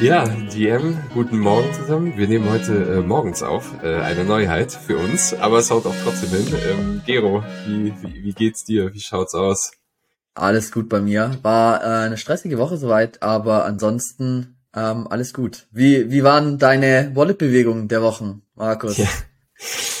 [0.00, 2.16] Ja, DM, guten Morgen zusammen.
[2.16, 5.94] Wir nehmen heute äh, morgens auf, äh, eine Neuheit für uns, aber es haut auch
[6.02, 6.54] trotzdem hin.
[6.70, 8.94] Ähm, Gero, wie, wie, wie geht's dir?
[8.94, 9.72] Wie schaut's aus?
[10.34, 11.38] Alles gut bei mir.
[11.42, 15.66] War äh, eine stressige Woche soweit, aber ansonsten ähm, alles gut.
[15.70, 18.96] Wie, wie waren deine Wallet-Bewegungen der Wochen, Markus?
[18.96, 19.06] Ja.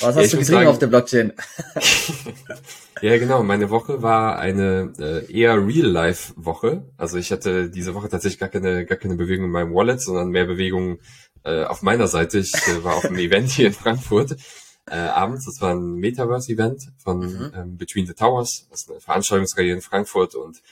[0.00, 1.32] Was hast ja, du getrieben auf der Blockchain?
[3.02, 3.42] ja, genau.
[3.42, 6.84] Meine Woche war eine äh, eher Real-Life-Woche.
[6.96, 10.30] Also ich hatte diese Woche tatsächlich gar keine, gar keine Bewegung in meinem Wallet, sondern
[10.30, 10.98] mehr Bewegung
[11.44, 12.38] äh, auf meiner Seite.
[12.38, 14.36] Ich äh, war auf einem Event hier in Frankfurt
[14.88, 15.44] äh, abends.
[15.44, 17.52] Das war ein Metaverse-Event von mhm.
[17.54, 18.66] ähm, Between the Towers.
[18.70, 20.62] Das ist eine Veranstaltungsreihe in Frankfurt und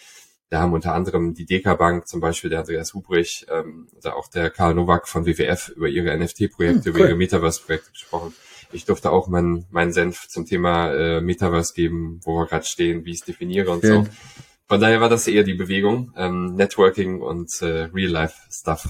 [0.50, 4.28] da haben unter anderem die DK Bank, zum Beispiel der Andreas Hubrich ähm, oder auch
[4.28, 7.00] der Karl Nowak von WWF über ihre NFT-Projekte, mhm, cool.
[7.00, 8.32] über ihre Metaverse-Projekte gesprochen
[8.72, 13.04] ich durfte auch meinen mein Senf zum Thema äh, Metaverse geben, wo wir gerade stehen,
[13.04, 14.04] wie ich es definiere und Schön.
[14.04, 14.10] so.
[14.68, 18.88] Von daher war das eher die Bewegung, ähm, Networking und äh, Real-Life-Stuff.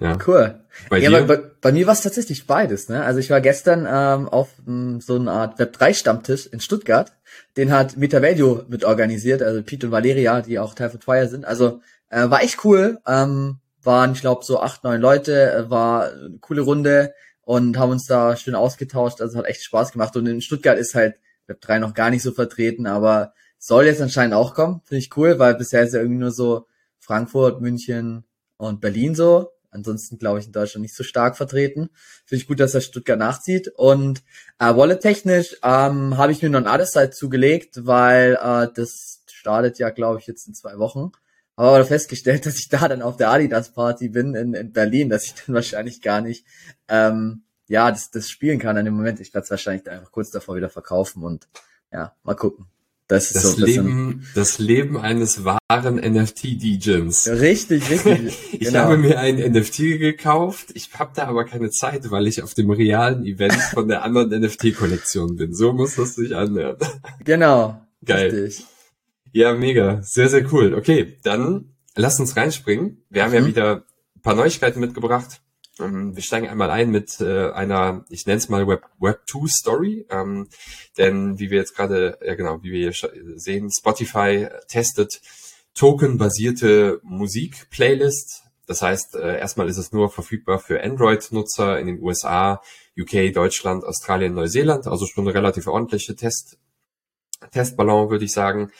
[0.00, 0.16] Ja.
[0.26, 0.60] Cool.
[0.88, 1.26] Bei ja, dir?
[1.26, 2.88] Bei, bei, mir war es tatsächlich beides.
[2.88, 3.02] Ne?
[3.04, 7.12] Also ich war gestern ähm, auf m, so einer Art Web3-Stammtisch in Stuttgart.
[7.56, 11.44] Den hat MetaValue mit organisiert, also Pete und Valeria, die auch Teil von Fire sind.
[11.44, 12.98] Also äh, war echt cool.
[13.06, 15.52] Ähm, waren, ich glaube, so acht, neun Leute.
[15.52, 17.12] Äh, war eine coole Runde
[17.48, 19.22] und haben uns da schön ausgetauscht.
[19.22, 20.14] Also hat echt Spaß gemacht.
[20.16, 24.02] Und in Stuttgart ist halt Web 3 noch gar nicht so vertreten, aber soll jetzt
[24.02, 24.82] anscheinend auch kommen.
[24.84, 26.66] Finde ich cool, weil bisher ist ja irgendwie nur so
[26.98, 28.24] Frankfurt, München
[28.58, 29.48] und Berlin so.
[29.70, 31.88] Ansonsten glaube ich in Deutschland nicht so stark vertreten.
[32.26, 33.68] Finde ich gut, dass er Stuttgart nachzieht.
[33.76, 34.22] Und
[34.58, 39.88] äh, Wallet-technisch ähm, habe ich mir noch ein Otherside zugelegt, weil äh, das startet ja,
[39.88, 41.12] glaube ich, jetzt in zwei Wochen.
[41.58, 45.24] Aber festgestellt, dass ich da dann auf der Adidas Party bin in, in Berlin, dass
[45.24, 46.44] ich dann wahrscheinlich gar nicht
[46.88, 49.18] ähm, ja das, das spielen kann an dem Moment.
[49.20, 51.48] Ich werde es wahrscheinlich dann einfach kurz davor wieder verkaufen und
[51.92, 52.66] ja, mal gucken.
[53.08, 57.40] Das, ist das so Leben, das Leben eines wahren NFT-DJs.
[57.40, 58.38] Richtig, richtig.
[58.52, 58.80] ich genau.
[58.80, 60.68] habe mir ein NFT gekauft.
[60.74, 64.42] Ich habe da aber keine Zeit, weil ich auf dem realen Event von der anderen
[64.42, 65.54] NFT-Kollektion bin.
[65.54, 66.76] So muss das sich anhören.
[67.24, 67.80] Genau.
[68.04, 68.28] Geil.
[68.30, 68.66] Richtig.
[69.32, 70.02] Ja, mega.
[70.02, 70.74] Sehr, sehr cool.
[70.74, 73.04] Okay, dann lass uns reinspringen.
[73.10, 73.36] Wir haben mhm.
[73.36, 73.84] ja wieder
[74.16, 75.40] ein paar Neuigkeiten mitgebracht.
[75.80, 79.46] Ähm, wir steigen einmal ein mit äh, einer, ich nenne es mal Web, Web 2
[79.48, 80.48] Story, ähm,
[80.96, 85.20] denn wie wir jetzt gerade, ja genau, wie wir hier sehen, Spotify testet
[85.74, 88.44] tokenbasierte Musik-Playlist.
[88.66, 92.60] Das heißt, äh, erstmal ist es nur verfügbar für Android-Nutzer in den USA,
[92.98, 96.58] UK, Deutschland, Australien, Neuseeland, also schon eine relativ ordentliche Test,
[97.52, 98.72] Testballon, würde ich sagen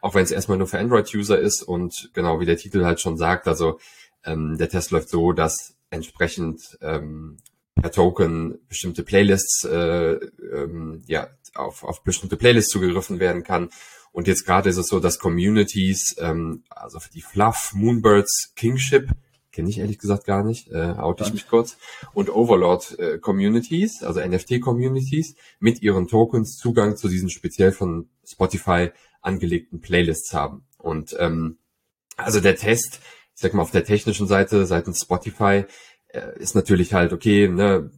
[0.00, 3.16] auch wenn es erstmal nur für Android-User ist und genau wie der Titel halt schon
[3.16, 3.78] sagt, also
[4.24, 7.38] ähm, der Test läuft so, dass entsprechend ähm,
[7.74, 10.14] per Token bestimmte Playlists, äh,
[10.52, 13.70] ähm, ja, auf, auf bestimmte Playlists zugegriffen werden kann.
[14.12, 19.10] Und jetzt gerade ist es so, dass Communities, ähm, also für die Fluff, Moonbirds, Kingship,
[19.52, 21.78] kenne ich ehrlich gesagt gar nicht, äh, oute ich mich kurz,
[22.12, 28.08] und Overlord äh, Communities, also NFT Communities, mit ihren Tokens Zugang zu diesen speziell von
[28.24, 28.90] Spotify
[29.26, 30.66] angelegten Playlists haben.
[30.78, 31.58] Und ähm,
[32.16, 33.00] also der Test,
[33.34, 35.64] ich sag mal auf der technischen Seite, seitens Spotify,
[36.08, 37.90] äh, ist natürlich halt okay, ne,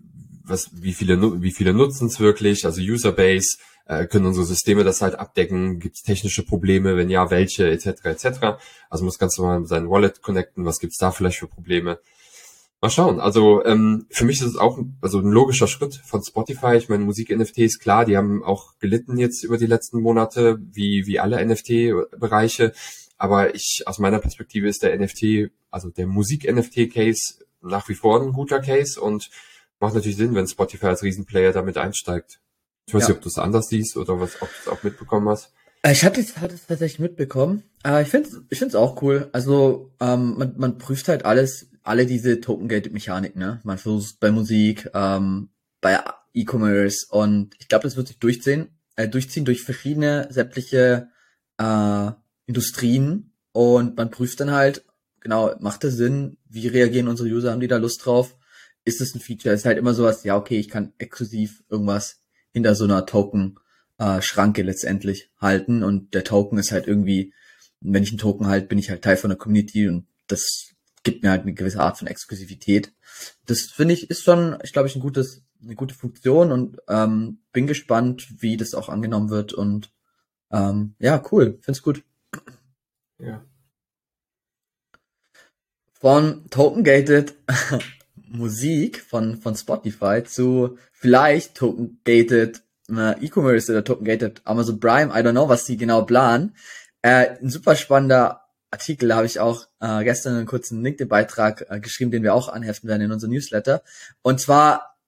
[0.42, 5.02] was, wie viele, wie viele nutzen es wirklich, also Userbase, äh, können unsere Systeme das
[5.02, 8.04] halt abdecken, gibt es technische Probleme, wenn ja, welche, etc.
[8.04, 8.26] etc.
[8.90, 11.98] Also muss ganz normal sein Wallet connecten, was gibt's da vielleicht für Probleme.
[12.80, 13.18] Mal schauen.
[13.18, 16.76] Also ähm, für mich ist es auch also ein logischer Schritt von Spotify.
[16.76, 21.18] Ich meine, Musik-NFTs, klar, die haben auch gelitten jetzt über die letzten Monate, wie, wie
[21.18, 22.72] alle NFT-Bereiche.
[23.16, 28.32] Aber ich, aus meiner Perspektive ist der NFT, also der Musik-NFT-Case nach wie vor ein
[28.32, 29.28] guter Case und
[29.80, 32.38] macht natürlich Sinn, wenn Spotify als Riesenplayer damit einsteigt.
[32.86, 33.08] Ich weiß ja.
[33.08, 35.52] nicht, ob du es anders siehst oder was, ob du es auch mitbekommen hast.
[35.82, 37.62] Äh, ich hatte es tatsächlich mitbekommen.
[37.82, 39.28] Aber ich finde ich finde es auch cool.
[39.32, 43.60] Also ähm, man, man prüft halt alles alle diese Token-Gated-Mechanik, ne?
[43.64, 45.50] Man versucht bei Musik, ähm,
[45.80, 46.00] bei
[46.34, 51.08] E-Commerce und ich glaube, das wird sich durchziehen, äh, durchziehen durch verschiedene sämtliche
[51.58, 52.10] äh,
[52.46, 54.84] Industrien und man prüft dann halt,
[55.20, 58.36] genau, macht das Sinn, wie reagieren unsere User, haben die da Lust drauf?
[58.84, 59.54] Ist das ein Feature?
[59.54, 62.20] Ist halt immer sowas, ja, okay, ich kann exklusiv irgendwas
[62.52, 67.32] hinter so einer Token-Schranke äh, letztendlich halten und der Token ist halt irgendwie,
[67.80, 70.74] wenn ich einen Token halt, bin ich halt Teil von der Community und das
[71.08, 72.92] gibt mir halt eine gewisse Art von Exklusivität.
[73.46, 77.40] Das finde ich ist schon, ich glaube ich, ein gutes, eine gute Funktion und ähm,
[77.52, 79.90] bin gespannt, wie das auch angenommen wird und
[80.50, 82.02] ähm, ja, cool, find's gut.
[83.18, 83.42] Ja.
[85.92, 87.34] Von Token Gated
[88.14, 95.10] Musik von, von Spotify zu vielleicht Token Gated äh, E-Commerce oder Token Gated Amazon Prime,
[95.10, 96.54] I don't know, was die genau planen.
[97.00, 102.10] Äh, ein super spannender Artikel, habe ich auch äh, gestern einen kurzen LinkedIn-Beitrag äh, geschrieben,
[102.10, 103.82] den wir auch anheften werden in unserem Newsletter.
[104.22, 104.98] Und zwar,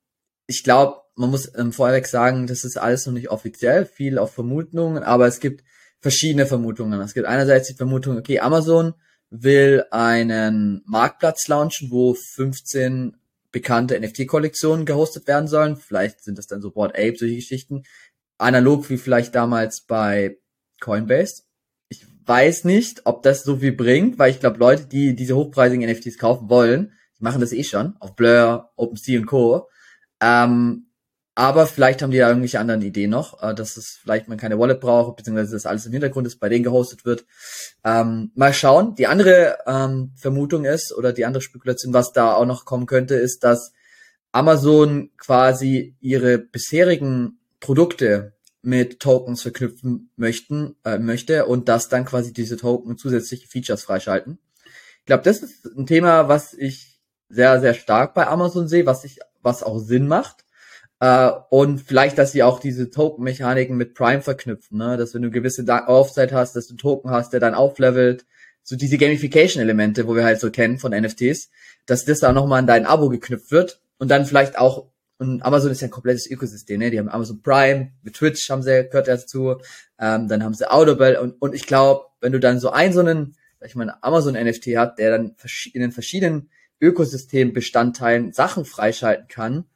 [0.46, 4.32] ich glaube, man muss ähm, vorweg sagen, das ist alles noch nicht offiziell, viel auf
[4.32, 5.62] Vermutungen, aber es gibt
[6.00, 7.00] verschiedene Vermutungen.
[7.00, 8.94] Es gibt einerseits die Vermutung, okay, Amazon
[9.28, 13.16] will einen Marktplatz launchen, wo 15
[13.52, 15.76] bekannte NFT-Kollektionen gehostet werden sollen.
[15.76, 17.82] Vielleicht sind das dann so Board Ape, solche Geschichten.
[18.38, 20.38] Analog wie vielleicht damals bei
[20.80, 21.42] Coinbase.
[22.30, 26.16] Weiß nicht, ob das so viel bringt, weil ich glaube, Leute, die diese hochpreisigen NFTs
[26.16, 29.68] kaufen wollen, die machen das eh schon auf Blur, OpenSea und Co.
[30.20, 30.86] Ähm,
[31.34, 34.60] aber vielleicht haben die ja irgendwelche anderen Ideen noch, äh, dass es vielleicht man keine
[34.60, 37.26] Wallet braucht, beziehungsweise dass alles im Hintergrund ist, bei denen gehostet wird.
[37.82, 38.94] Ähm, mal schauen.
[38.94, 43.16] Die andere ähm, Vermutung ist, oder die andere Spekulation, was da auch noch kommen könnte,
[43.16, 43.72] ist, dass
[44.30, 52.32] Amazon quasi ihre bisherigen Produkte mit Tokens verknüpfen möchten, äh, möchte und dass dann quasi
[52.32, 54.38] diese Token zusätzliche Features freischalten.
[55.00, 59.04] Ich glaube, das ist ein Thema, was ich sehr, sehr stark bei Amazon sehe, was
[59.04, 60.44] ich, was auch Sinn macht
[61.00, 64.96] äh, und vielleicht, dass sie auch diese Token-Mechaniken mit Prime verknüpfen, ne?
[64.96, 68.26] dass wenn du gewisse Aufzeit hast, dass du Token hast, der dann auflevelt,
[68.62, 71.50] so diese Gamification-Elemente, wo wir halt so kennen von NFTs,
[71.86, 75.70] dass das dann nochmal an dein Abo geknüpft wird und dann vielleicht auch, und Amazon
[75.70, 76.90] ist ja ein komplettes Ökosystem, ne?
[76.90, 79.56] die haben Amazon Prime, mit Twitch haben sie, gehört dazu,
[79.98, 83.00] ähm, dann haben sie Audible und, und ich glaube, wenn du dann so einen, so
[83.00, 85.36] einen, sag ich mal, Amazon-NFT hat, der dann
[85.74, 86.48] in den verschiedenen
[86.80, 89.66] Ökosystembestandteilen Sachen freischalten kann,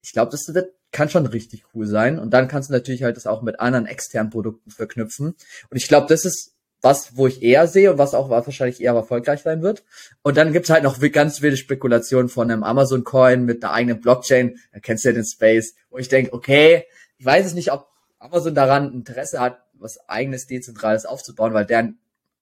[0.00, 2.18] ich glaube, das wird, kann schon richtig cool sein.
[2.18, 5.34] Und dann kannst du natürlich halt das auch mit anderen externen Produkten verknüpfen.
[5.68, 6.53] Und ich glaube, das ist
[6.84, 9.82] was, wo ich eher sehe und was auch wahrscheinlich eher erfolgreich sein wird.
[10.22, 14.58] Und dann gibt's halt noch ganz wilde Spekulationen von einem Amazon-Coin mit einer eigenen Blockchain.
[14.72, 16.84] Da kennst du ja den Space, wo ich denke, okay,
[17.16, 17.88] ich weiß es nicht, ob
[18.18, 21.98] Amazon daran Interesse hat, was eigenes Dezentrales aufzubauen, weil deren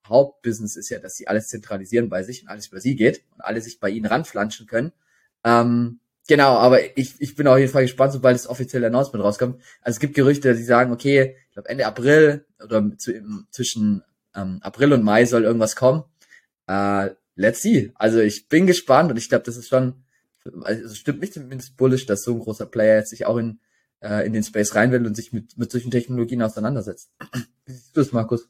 [0.09, 3.43] Hauptbusiness ist ja, dass sie alles zentralisieren bei sich und alles über sie geht und
[3.43, 4.93] alle sich bei ihnen ranflanschen können.
[5.45, 9.61] Ähm, Genau, aber ich, ich bin auf jeden Fall gespannt, sobald das offizielle Announcement rauskommt.
[9.81, 12.89] Also es gibt Gerüchte, die sagen, okay, ich glaube Ende April oder
[13.51, 14.05] zwischen
[14.35, 16.05] ähm, April und Mai soll irgendwas kommen.
[16.67, 17.93] Äh, let's see.
[17.95, 20.05] Also ich bin gespannt und ich glaube, das ist schon,
[20.63, 23.61] also stimmt mich zumindest bullish, dass so ein großer Player jetzt sich auch in,
[24.01, 27.13] äh, in den Space rein will und sich mit, mit solchen Technologien auseinandersetzt.
[27.67, 28.49] Wie siehst du das, Markus?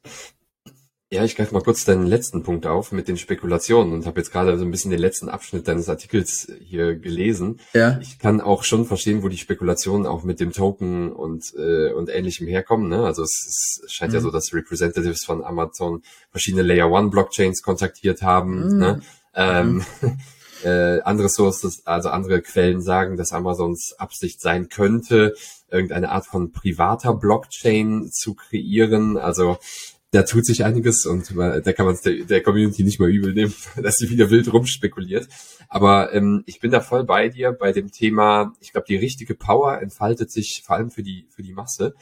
[1.13, 4.33] Ja, ich greife mal kurz deinen letzten Punkt auf mit den Spekulationen und habe jetzt
[4.33, 7.61] gerade so ein bisschen den letzten Abschnitt deines Artikels hier gelesen.
[7.75, 7.99] Ja.
[8.01, 12.09] Ich kann auch schon verstehen, wo die Spekulationen auch mit dem Token und äh, und
[12.09, 12.89] ähnlichem herkommen.
[12.89, 13.05] Ne?
[13.05, 14.15] Also es, es scheint mhm.
[14.15, 16.01] ja so, dass Representatives von Amazon
[16.31, 18.73] verschiedene Layer One Blockchains kontaktiert haben.
[18.73, 18.79] Mhm.
[18.79, 19.01] Ne?
[19.35, 20.19] Ähm, mhm.
[20.65, 25.35] äh, andere Sources, also andere Quellen sagen, dass Amazons Absicht sein könnte,
[25.71, 29.19] irgendeine Art von privater Blockchain zu kreieren.
[29.19, 29.59] Also
[30.13, 33.33] da tut sich einiges und da kann man es der, der, Community nicht mal übel
[33.33, 35.27] nehmen, dass sie wieder wild rumspekuliert.
[35.69, 39.35] Aber ähm, ich bin da voll bei dir bei dem Thema, ich glaube, die richtige
[39.35, 41.95] Power entfaltet sich vor allem für die, für die Masse,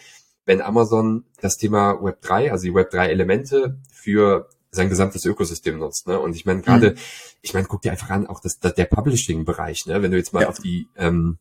[0.44, 5.78] wenn Amazon das Thema Web 3, also die Web 3 Elemente für sein gesamtes Ökosystem
[5.78, 6.08] nutzt.
[6.08, 6.18] Ne?
[6.18, 6.96] Und ich meine, gerade, mhm.
[7.42, 10.02] ich meine, guck dir einfach an, auch das, das der Publishing-Bereich, ne?
[10.02, 10.48] wenn du jetzt mal ja.
[10.48, 11.38] auf die ähm,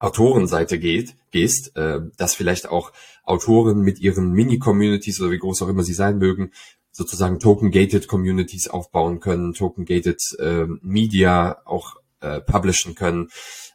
[0.00, 2.92] Autorenseite geht, gehst, äh, dass vielleicht auch
[3.22, 6.50] Autoren mit ihren Mini-Communities oder wie groß auch immer sie sein mögen,
[6.90, 13.28] sozusagen Token-Gated Communities aufbauen können, Token-Gated äh, Media auch äh, publishen können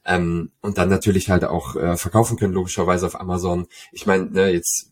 [0.04, 3.68] ähm, und dann natürlich halt auch äh, verkaufen können, logischerweise auf Amazon.
[3.92, 4.92] Ich meine, ne, jetzt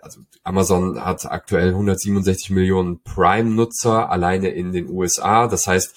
[0.00, 5.46] also Amazon hat aktuell 167 Millionen Prime-Nutzer alleine in den USA.
[5.46, 5.94] Das heißt,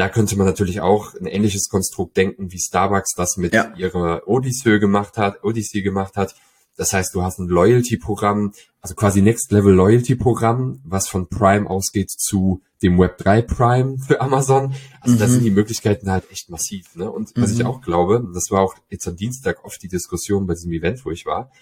[0.00, 3.74] da könnte man natürlich auch ein ähnliches Konstrukt denken, wie Starbucks das mit ja.
[3.76, 6.34] ihrer Odyssey gemacht hat, Odyssey gemacht hat.
[6.78, 12.10] Das heißt, du hast ein Loyalty-Programm, also quasi Next Level Loyalty-Programm, was von Prime ausgeht
[12.10, 14.74] zu dem Web3 Prime für Amazon.
[15.02, 15.18] Also mhm.
[15.18, 16.96] da sind die Möglichkeiten halt echt massiv.
[16.96, 17.10] Ne?
[17.10, 17.66] Und was ich mhm.
[17.66, 21.10] auch glaube, das war auch jetzt am Dienstag oft die Diskussion bei diesem Event, wo
[21.10, 21.52] ich war,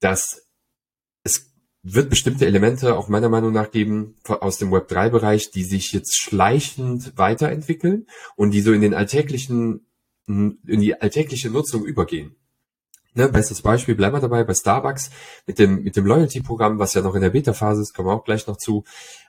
[0.00, 0.40] dass
[1.82, 7.16] wird bestimmte Elemente auch meiner Meinung nach geben aus dem Web3-Bereich, die sich jetzt schleichend
[7.16, 9.86] weiterentwickeln und die so in den alltäglichen,
[10.26, 12.36] in die alltägliche Nutzung übergehen.
[13.14, 15.10] Ne, bestes Beispiel, bleiben wir dabei bei Starbucks
[15.46, 18.24] mit dem, mit dem Loyalty-Programm, was ja noch in der Beta-Phase ist, kommen wir auch
[18.24, 18.84] gleich noch zu.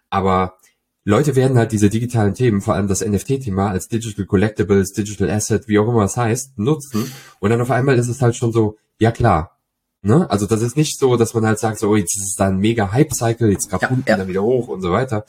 [0.10, 0.58] Aber
[1.04, 5.68] Leute werden halt diese digitalen Themen, vor allem das NFT-Thema als Digital Collectibles, Digital Asset,
[5.68, 7.12] wie auch immer es heißt, nutzen.
[7.40, 9.60] Und dann auf einmal ist es halt schon so, ja klar,
[10.06, 10.30] Ne?
[10.30, 12.48] Also das ist nicht so, dass man halt sagt, so oh, jetzt ist es da
[12.48, 14.18] ein mega Hype-Cycle, jetzt gerade ja, unten, ja.
[14.18, 15.26] dann wieder hoch und so weiter.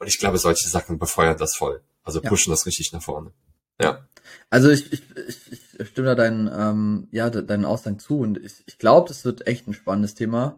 [0.00, 1.82] Und ich glaube, solche Sachen befeuern das voll.
[2.02, 2.54] Also pushen ja.
[2.54, 3.30] das richtig nach vorne.
[3.80, 4.08] Ja.
[4.50, 8.64] Also ich, ich, ich, ich stimme da deinen, ähm, ja, deinen Aussagen zu und ich,
[8.66, 10.56] ich glaube, das wird echt ein spannendes Thema.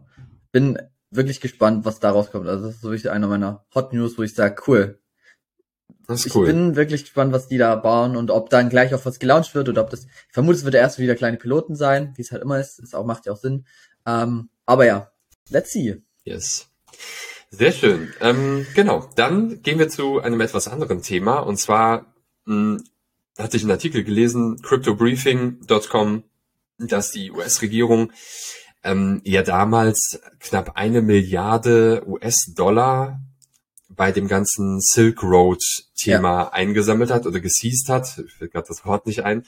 [0.51, 0.79] Bin
[1.11, 2.47] wirklich gespannt, was daraus kommt.
[2.47, 5.00] Also das ist so wirklich einer meiner Hot News, wo ich sage, cool.
[6.07, 6.47] Das ist cool.
[6.47, 9.55] Ich bin wirklich gespannt, was die da bauen und ob dann gleich auf was gelauncht
[9.55, 12.31] wird oder ob das, ich vermute, es wird erst wieder kleine Piloten sein, wie es
[12.31, 12.79] halt immer ist.
[12.81, 13.65] Das auch, macht ja auch Sinn.
[14.05, 15.11] Ähm, aber ja,
[15.49, 16.01] let's see.
[16.23, 16.67] Yes.
[17.49, 18.13] Sehr schön.
[18.21, 22.13] Ähm, genau, dann gehen wir zu einem etwas anderen Thema und zwar
[22.45, 22.83] mh, hm,
[23.37, 26.23] hatte ich einen Artikel gelesen, cryptobriefing.com,
[26.77, 28.11] dass die US-Regierung
[28.83, 33.19] ähm, ja damals knapp eine Milliarde US-Dollar
[33.95, 36.49] bei dem ganzen Silk Road-Thema ja.
[36.51, 38.23] eingesammelt hat oder geseized hat.
[38.25, 39.43] Ich will gerade das Wort nicht ein.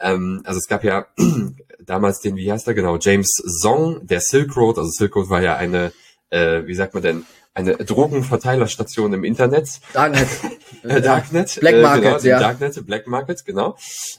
[0.00, 1.06] Ähm, also es gab ja
[1.80, 4.78] damals den, wie heißt er genau, James Song, der Silk Road.
[4.78, 5.92] Also Silk Road war ja eine,
[6.30, 9.80] äh, wie sagt man denn, eine Drogenverteilerstation im Internet.
[9.94, 10.28] Darknet.
[10.82, 11.58] äh, Darknet.
[11.60, 12.38] Black Market, äh, genau, ja.
[12.38, 13.76] Darknet, Black Market, genau.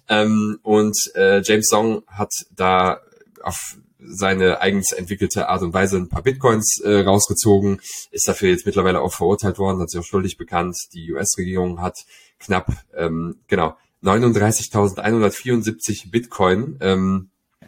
[0.09, 3.01] Ähm, und äh, James Song hat da
[3.43, 8.65] auf seine eigens entwickelte Art und Weise ein paar Bitcoins äh, rausgezogen, ist dafür jetzt
[8.65, 10.77] mittlerweile auch verurteilt worden, hat sich auch schuldig bekannt.
[10.93, 11.97] Die US-Regierung hat
[12.39, 17.67] knapp, ähm, genau, 39.174 Bitcoin ähm, ja,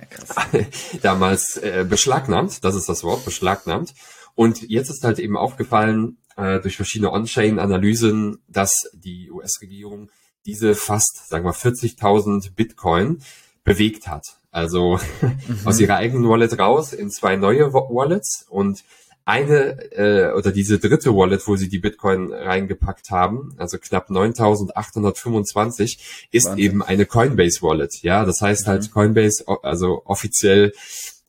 [1.02, 3.94] damals äh, beschlagnahmt, das ist das Wort, beschlagnahmt.
[4.36, 10.10] Und jetzt ist halt eben aufgefallen äh, durch verschiedene On-Chain-Analysen, dass die US-Regierung
[10.46, 13.22] diese fast, sagen wir, 40.000 Bitcoin
[13.64, 14.39] bewegt hat.
[14.52, 15.60] Also mhm.
[15.66, 18.84] aus ihrer eigenen Wallet raus in zwei neue Wallets und
[19.30, 26.00] eine äh, oder diese dritte Wallet, wo sie die Bitcoin reingepackt haben, also knapp 9.825,
[26.32, 26.66] ist Wahnsinn.
[26.66, 28.02] eben eine Coinbase Wallet.
[28.02, 28.92] Ja, das heißt halt mhm.
[28.92, 30.74] Coinbase, also offiziell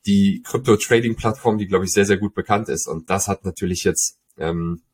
[0.07, 2.89] die Crypto-Trading-Plattform, die glaube ich sehr, sehr gut bekannt ist.
[2.89, 4.90] Und das hat natürlich jetzt ähm, äh,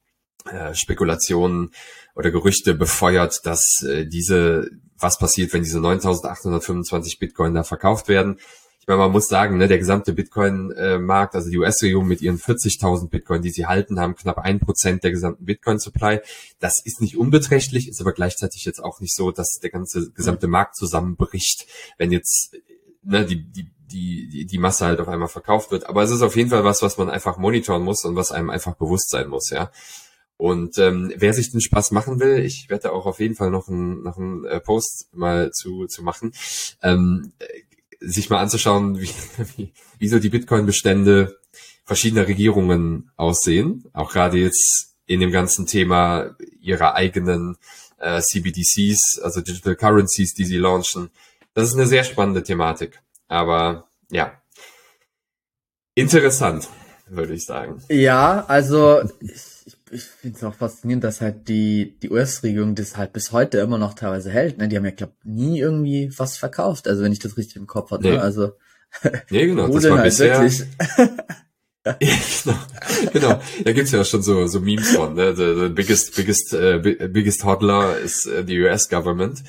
[0.73, 1.73] Spekulationen
[2.15, 8.39] oder Gerüchte befeuert, dass äh, diese was passiert, wenn diese 9.825 Bitcoin da verkauft werden.
[8.81, 13.09] Ich meine, man muss sagen, ne, der gesamte Bitcoin-Markt, also die US-Regierung mit ihren 40.000
[13.09, 16.21] Bitcoin, die sie halten, haben knapp ein Prozent der gesamten Bitcoin-Supply.
[16.61, 20.47] Das ist nicht unbeträchtlich, ist aber gleichzeitig jetzt auch nicht so, dass der ganze gesamte
[20.47, 21.67] Markt zusammenbricht,
[21.99, 22.57] wenn jetzt
[23.03, 25.87] ne, die, die, die, die Masse halt auf einmal verkauft wird.
[25.87, 28.51] Aber es ist auf jeden Fall was, was man einfach monitoren muss und was einem
[28.51, 29.73] einfach bewusst sein muss, ja.
[30.39, 33.69] Und ähm, wer sich den Spaß machen will, ich werde auch auf jeden Fall noch
[33.69, 36.33] einen, noch einen äh, Post mal zu, zu machen,
[36.83, 37.33] ähm,
[38.01, 39.11] sich mal anzuschauen, wie,
[39.57, 41.39] wie, wie so die Bitcoin-Bestände
[41.85, 43.85] verschiedener Regierungen aussehen.
[43.93, 47.57] Auch gerade jetzt in dem ganzen Thema ihrer eigenen
[47.99, 51.11] äh, CBDCs, also Digital Currencies, die sie launchen.
[51.55, 53.01] Das ist eine sehr spannende Thematik.
[53.29, 54.33] Aber ja,
[55.95, 56.69] interessant,
[57.09, 57.83] würde ich sagen.
[57.89, 59.03] Ja, also
[59.91, 63.79] ich finde es auch faszinierend, dass halt die, die US-Regierung das halt bis heute immer
[63.79, 64.59] noch teilweise hält.
[64.59, 64.69] Ne?
[64.69, 66.89] Die haben ja, glaube nie irgendwie was verkauft.
[66.89, 68.03] Also wenn ich das richtig im Kopf hatte.
[68.03, 68.11] Ne?
[68.11, 68.17] Nee.
[68.17, 68.23] Ne?
[68.23, 68.53] Also
[69.31, 69.69] nee, genau.
[69.69, 70.65] Das war halt bisher, wirklich.
[71.85, 71.97] ja,
[72.43, 72.59] genau.
[73.13, 73.41] genau.
[73.65, 75.15] Da gibt's ja schon so, so Memes von.
[75.15, 75.37] Ne?
[75.37, 79.45] The, the biggest, biggest, uh, biggest hodler is uh, the US government.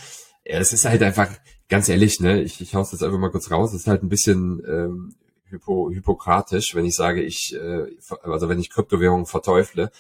[0.46, 1.30] Ja, es ist halt einfach,
[1.68, 4.08] ganz ehrlich, ne, ich, ich hau's jetzt einfach mal kurz raus, es ist halt ein
[4.08, 5.16] bisschen ähm,
[5.50, 7.88] hypo, hypokratisch, wenn ich sage, ich, äh,
[8.24, 9.92] also wenn ich Kryptowährungen verteufle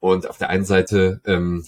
[0.00, 1.64] und auf der einen Seite ähm,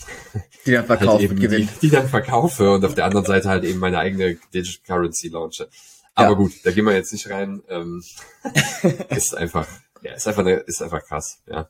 [0.66, 3.64] die dann verkaufe halt eben die, die, dann verkaufe und auf der anderen Seite halt
[3.64, 5.68] eben meine eigene Digital Currency launche.
[6.14, 6.34] Aber ja.
[6.34, 7.62] gut, da gehen wir jetzt nicht rein.
[7.68, 8.02] Ähm,
[9.10, 9.68] ist einfach,
[10.02, 11.68] ja, ist einfach, ist einfach krass, ja.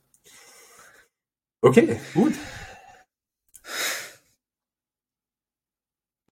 [1.61, 2.35] Okay, gut.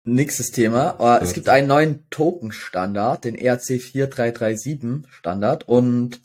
[0.05, 0.97] Nächstes Thema.
[1.01, 6.21] Uh, es gibt einen neuen Token-Standard, den ERC 4337 Standard und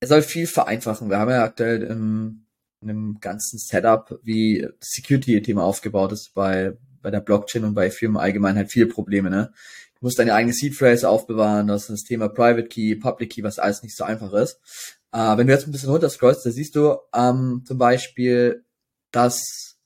[0.00, 1.08] er soll viel vereinfachen.
[1.08, 2.44] Wir haben ja aktuell im
[2.82, 8.56] einem ganzen Setup, wie Security-Thema aufgebaut ist bei, bei der Blockchain und bei Firmen allgemein
[8.56, 9.52] halt viele Probleme, ne?
[10.00, 13.42] Du musst deine eigene Seed Phrase aufbewahren, das ist das Thema Private Key, Public Key,
[13.42, 14.60] was alles nicht so einfach ist.
[15.12, 18.64] Äh, wenn du jetzt ein bisschen runter scrollst, da siehst du ähm, zum Beispiel,
[19.10, 19.77] dass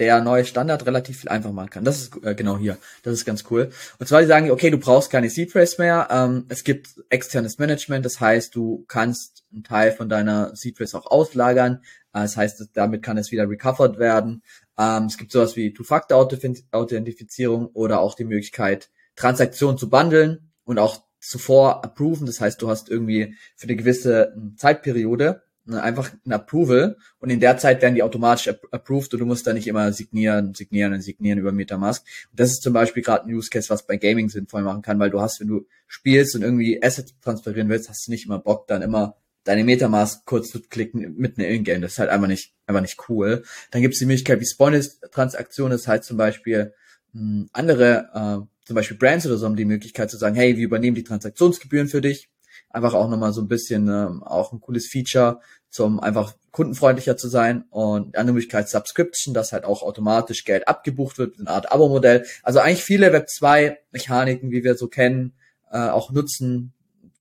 [0.00, 1.84] der neue Standard relativ viel einfacher machen kann.
[1.84, 2.78] Das ist äh, genau hier.
[3.02, 3.70] Das ist ganz cool.
[3.98, 6.08] Und zwar die sagen, okay, du brauchst keine Seed Phrase mehr.
[6.10, 10.98] Ähm, es gibt externes Management, das heißt, du kannst einen Teil von deiner Seed Phrase
[10.98, 11.82] auch auslagern.
[12.14, 14.42] Äh, das heißt, damit kann es wieder recovered werden.
[14.78, 21.02] Ähm, es gibt sowas wie Two-Factor-Authentifizierung oder auch die Möglichkeit, Transaktionen zu bundeln und auch
[21.20, 22.26] zuvor approven.
[22.26, 25.42] Das heißt, du hast irgendwie für eine gewisse Zeitperiode Ne,
[25.74, 29.52] einfach ein Approval und in der Zeit werden die automatisch approved und du musst da
[29.52, 32.04] nicht immer signieren, signieren und signieren über Metamask.
[32.30, 34.98] Und das ist zum Beispiel gerade ein Use Case, was bei Gaming sinnvoll machen kann,
[34.98, 38.38] weil du hast, wenn du spielst und irgendwie Assets transferieren willst, hast du nicht immer
[38.38, 41.80] Bock, dann immer deine Metamask kurz zu klicken mitten im Ingame.
[41.80, 43.42] Das ist halt einfach nicht, einfach nicht cool.
[43.70, 46.72] Dann gibt es die Möglichkeit wie Spoilers-Transaktionen, das heißt zum Beispiel,
[47.12, 50.56] mh, hm, andere, äh, zum Beispiel Brands oder so haben die Möglichkeit zu sagen, hey,
[50.56, 52.29] wir übernehmen die Transaktionsgebühren für dich.
[52.70, 57.28] Einfach auch nochmal so ein bisschen ähm, auch ein cooles Feature, zum einfach kundenfreundlicher zu
[57.28, 62.26] sein und andere Möglichkeit Subscription, dass halt auch automatisch Geld abgebucht wird, eine Art Abo-Modell.
[62.42, 65.34] Also eigentlich viele Web 2 Mechaniken, wie wir so kennen,
[65.70, 66.72] äh, auch nutzen,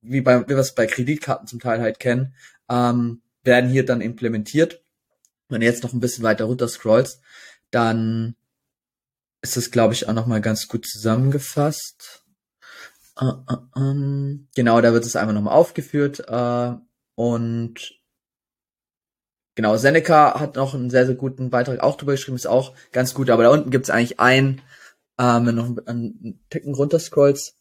[0.01, 2.33] wie, bei, wie wir es bei Kreditkarten zum Teil halt kennen,
[2.69, 4.81] ähm, werden hier dann implementiert.
[5.47, 7.21] Wenn du jetzt noch ein bisschen weiter runter scrollst,
[7.71, 8.35] dann
[9.41, 12.18] ist das, glaube ich, auch nochmal ganz gut zusammengefasst.
[13.21, 16.23] Uh, uh, um, genau, da wird es einmal nochmal aufgeführt.
[16.29, 16.77] Uh,
[17.15, 17.99] und
[19.55, 23.13] genau, Seneca hat noch einen sehr, sehr guten Beitrag auch drüber geschrieben, ist auch ganz
[23.13, 23.29] gut.
[23.29, 24.61] Aber da unten gibt es eigentlich ein,
[25.19, 27.59] ähm, wenn du noch einen Ticken runter scrollst,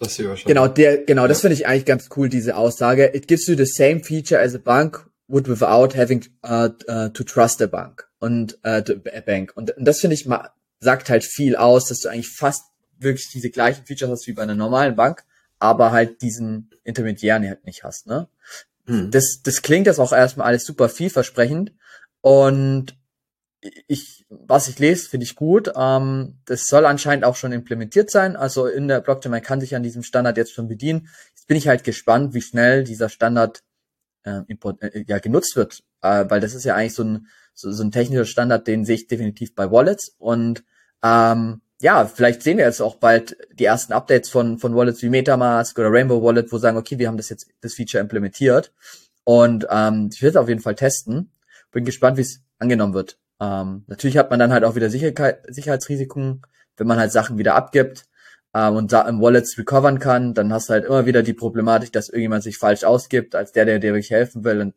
[0.00, 0.46] das hier wahrscheinlich.
[0.46, 1.28] Genau, der, genau, ja.
[1.28, 3.14] das finde ich eigentlich ganz cool, diese Aussage.
[3.14, 7.22] It gives you the same feature as a bank would without having uh, uh, to
[7.22, 8.82] trust a bank und uh,
[9.14, 9.52] a bank.
[9.54, 12.64] Und, und das finde ich mal, sagt halt viel aus, dass du eigentlich fast
[13.02, 15.24] wirklich diese gleichen Features hast wie bei einer normalen Bank,
[15.58, 18.28] aber halt diesen Intermediären halt nicht hast, ne?
[18.86, 19.10] Hm.
[19.10, 21.72] Das, das klingt jetzt auch erstmal alles super vielversprechend
[22.20, 22.96] und
[23.86, 25.72] ich, was ich lese, finde ich gut.
[25.76, 28.36] Ähm, das soll anscheinend auch schon implementiert sein.
[28.36, 31.08] Also in der Blockchain, man kann sich an diesem Standard jetzt schon bedienen.
[31.34, 33.62] Jetzt bin ich halt gespannt, wie schnell dieser Standard
[34.22, 35.82] äh, import, äh, ja, genutzt wird.
[36.00, 38.94] Äh, weil das ist ja eigentlich so ein, so, so ein technischer Standard, den sehe
[38.94, 40.14] ich definitiv bei Wallets.
[40.18, 40.64] Und
[41.02, 45.08] ähm, ja, vielleicht sehen wir jetzt auch bald die ersten Updates von, von Wallets wie
[45.08, 48.72] Metamask oder Rainbow Wallet, wo sagen, okay, wir haben das jetzt, das Feature implementiert.
[49.24, 51.32] Und ähm, ich will es auf jeden Fall testen.
[51.72, 53.18] Bin gespannt, wie es angenommen wird.
[53.40, 56.42] Ähm, natürlich hat man dann halt auch wieder Sicherheit, Sicherheitsrisiken,
[56.76, 58.06] wenn man halt Sachen wieder abgibt
[58.54, 61.92] ähm, und da im Wallets recovern kann, dann hast du halt immer wieder die Problematik,
[61.92, 64.60] dass irgendjemand sich falsch ausgibt, als der, der dir wirklich helfen will.
[64.60, 64.74] Und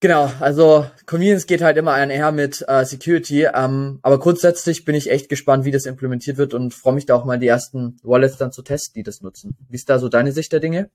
[0.00, 3.48] genau, also Convenience geht halt immer einher mit äh, Security.
[3.52, 7.14] Ähm, aber grundsätzlich bin ich echt gespannt, wie das implementiert wird und freue mich da
[7.14, 9.56] auch mal die ersten Wallets dann zu testen, die das nutzen.
[9.68, 10.90] Wie ist da so deine Sicht der Dinge?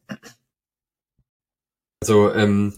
[2.02, 2.74] Also ähm,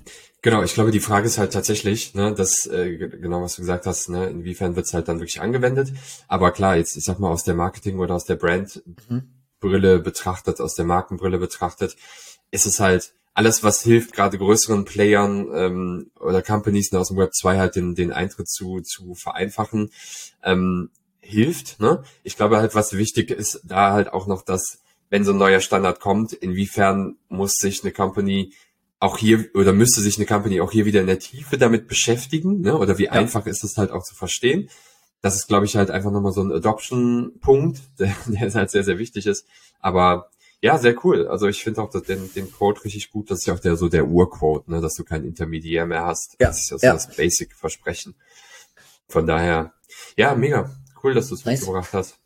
[0.45, 3.87] Genau, ich glaube, die Frage ist halt tatsächlich, ne, das, äh, genau was du gesagt
[3.87, 5.91] hast, ne, inwiefern wird's halt dann wirklich angewendet.
[6.27, 10.03] Aber klar, jetzt, ich sag mal, aus der Marketing- oder aus der Brand-Brille mhm.
[10.03, 11.95] betrachtet, aus der Markenbrille betrachtet,
[12.51, 17.33] ist es halt alles, was hilft, gerade größeren Playern ähm, oder Companies aus dem Web
[17.33, 19.91] 2 halt den, den Eintritt zu, zu vereinfachen,
[20.41, 21.81] ähm, hilft.
[21.81, 22.01] Ne?
[22.23, 25.59] Ich glaube halt, was wichtig ist, da halt auch noch das, wenn so ein neuer
[25.59, 28.53] Standard kommt, inwiefern muss sich eine Company
[28.99, 32.61] auch hier oder müsste sich eine Company auch hier wieder in der Tiefe damit beschäftigen,
[32.61, 32.77] ne?
[32.77, 33.11] Oder wie ja.
[33.11, 34.69] einfach ist es halt auch zu verstehen.
[35.21, 38.97] Das ist, glaube ich, halt einfach nochmal so ein Adoption-Punkt, der, der halt sehr, sehr
[38.97, 39.45] wichtig ist.
[39.81, 40.29] Aber
[40.65, 41.27] ja, sehr cool.
[41.27, 43.29] Also ich finde auch den, den Quote richtig gut.
[43.29, 46.37] Das ist ja auch der so der Urquote, ne, dass du kein Intermediär mehr hast.
[46.39, 46.47] Ja.
[46.47, 46.93] Das ist ja so ja.
[46.93, 48.15] das Basic-Versprechen.
[49.07, 49.73] Von daher,
[50.17, 50.71] ja, mega.
[51.03, 51.59] Cool, dass du es nice.
[51.59, 52.17] mitgebracht hast.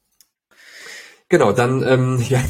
[1.28, 2.42] Genau, dann ähm, ja,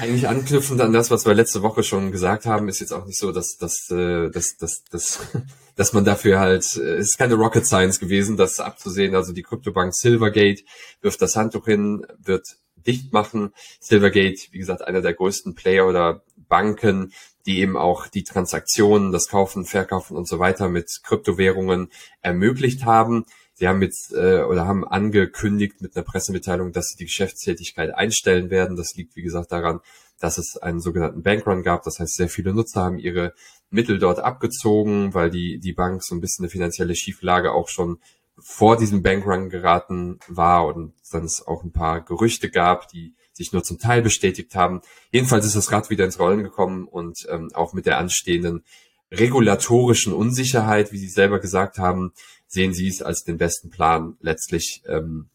[0.00, 3.18] eigentlich anknüpfend an das, was wir letzte Woche schon gesagt haben, ist jetzt auch nicht
[3.18, 5.20] so, dass, dass, äh, dass, dass, dass,
[5.76, 9.14] dass man dafür halt, äh, es ist keine Rocket Science gewesen, das abzusehen.
[9.14, 10.62] Also die Kryptobank Silvergate
[11.02, 12.46] wirft das Handtuch hin, wird
[12.86, 13.52] dicht machen.
[13.80, 17.12] Silvergate, wie gesagt, einer der größten Player oder Banken,
[17.46, 23.24] die eben auch die Transaktionen, das Kaufen, Verkaufen und so weiter mit Kryptowährungen ermöglicht haben.
[23.54, 28.50] Sie haben jetzt äh, oder haben angekündigt mit einer Pressemitteilung, dass sie die Geschäftstätigkeit einstellen
[28.50, 28.76] werden.
[28.76, 29.80] Das liegt, wie gesagt, daran,
[30.20, 31.82] dass es einen sogenannten Bankrun gab.
[31.82, 33.34] Das heißt, sehr viele Nutzer haben ihre
[33.70, 37.98] Mittel dort abgezogen, weil die, die Bank so ein bisschen eine finanzielle Schieflage auch schon
[38.40, 43.52] vor diesem Bankrun geraten war und dann es auch ein paar Gerüchte gab, die sich
[43.52, 44.82] nur zum Teil bestätigt haben.
[45.10, 48.64] Jedenfalls ist das Rad wieder ins Rollen gekommen und ähm, auch mit der anstehenden
[49.10, 52.12] regulatorischen Unsicherheit, wie Sie selber gesagt haben,
[52.46, 55.28] sehen Sie es als den besten Plan, letztlich ähm,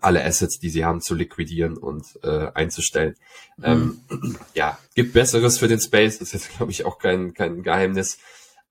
[0.00, 3.16] alle Assets, die Sie haben, zu liquidieren und äh, einzustellen.
[3.58, 3.64] Mhm.
[4.10, 7.62] Ähm, ja, gibt Besseres für den Space, das ist jetzt, glaube ich, auch kein, kein
[7.62, 8.18] Geheimnis.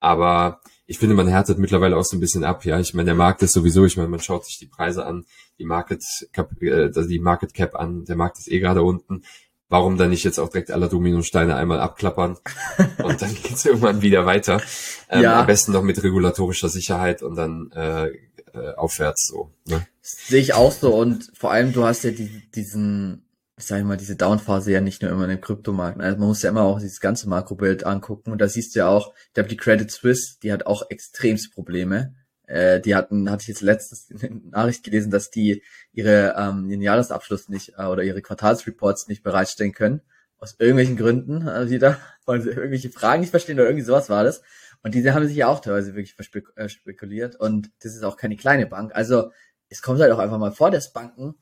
[0.00, 0.60] Aber
[0.92, 2.66] ich finde, man härtet mittlerweile auch so ein bisschen ab.
[2.66, 5.24] Ja, ich meine, der Markt ist sowieso, ich meine, man schaut sich die Preise an,
[5.58, 9.22] die Market Cap, äh, die Market Cap an, der Markt ist eh gerade unten
[9.70, 12.36] warum dann nicht jetzt auch direkt alle Dominosteine einmal abklappern
[13.02, 14.60] und dann geht's irgendwann wieder weiter.
[15.08, 15.40] Ähm, ja.
[15.40, 18.08] Am besten noch mit regulatorischer Sicherheit und dann äh,
[18.52, 19.50] äh, aufwärts so.
[19.66, 19.86] Ne?
[20.02, 23.21] Sehe ich auch so und vor allem du hast ja die, diesen,
[23.62, 26.00] ich sage mal, diese Downphase ja nicht nur immer in den Kryptomarkt.
[26.00, 28.88] Also man muss ja immer auch dieses ganze Makrobild angucken und da siehst du ja
[28.88, 32.14] auch, ich glaube die Credit Suisse, die hat auch extremst Probleme
[32.52, 36.68] äh, die hatten, hatte ich jetzt letztens in der Nachricht gelesen, dass die ihre ähm,
[36.68, 40.02] ihren Jahresabschluss nicht äh, oder ihre Quartalsreports nicht bereitstellen können.
[40.38, 44.24] Aus irgendwelchen Gründen äh, wieder, weil sie irgendwelche Fragen nicht verstehen oder irgendwie sowas war
[44.24, 44.42] das.
[44.82, 47.36] Und diese haben sich ja auch teilweise wirklich verspekuliert.
[47.36, 48.90] Und das ist auch keine kleine Bank.
[48.94, 49.30] Also
[49.68, 51.36] es kommt halt auch einfach mal vor, dass Banken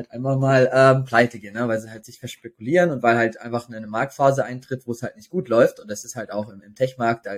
[0.00, 1.68] halt einfach mal ähm, pleite gehen, ne?
[1.68, 5.16] weil sie halt sich verspekulieren und weil halt einfach eine Marktphase eintritt, wo es halt
[5.16, 5.80] nicht gut läuft.
[5.80, 7.36] Und das ist halt auch im, im Tech-Markt, da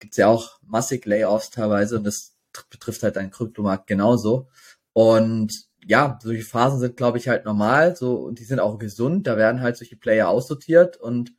[0.00, 2.34] gibt's ja auch massig Layoffs teilweise und das
[2.70, 4.48] betrifft halt deinen Kryptomarkt genauso.
[4.92, 5.52] Und
[5.84, 9.36] ja, solche Phasen sind, glaube ich, halt normal, so, und die sind auch gesund, da
[9.36, 11.32] werden halt solche Player aussortiert und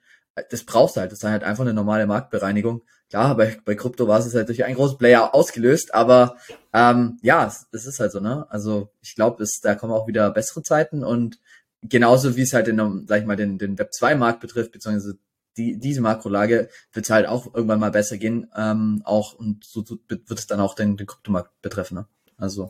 [0.49, 2.84] das brauchst du halt, das ist halt einfach eine normale Marktbereinigung.
[3.13, 6.36] Klar, bei, bei Krypto war es halt durch einen großen Player ausgelöst, aber
[6.73, 8.47] ähm, ja, es, es ist halt so, ne?
[8.49, 11.38] Also ich glaube, da kommen auch wieder bessere Zeiten und
[11.84, 15.19] genauso wie es halt in, sag ich mal, den, den Web 2 Markt betrifft, beziehungsweise
[15.58, 19.99] die, diese Makrolage wird halt auch irgendwann mal besser gehen, ähm, auch und so, so
[20.08, 22.08] wird es dann auch den, den Kryptomarkt betreffen, ne?
[22.38, 22.69] Also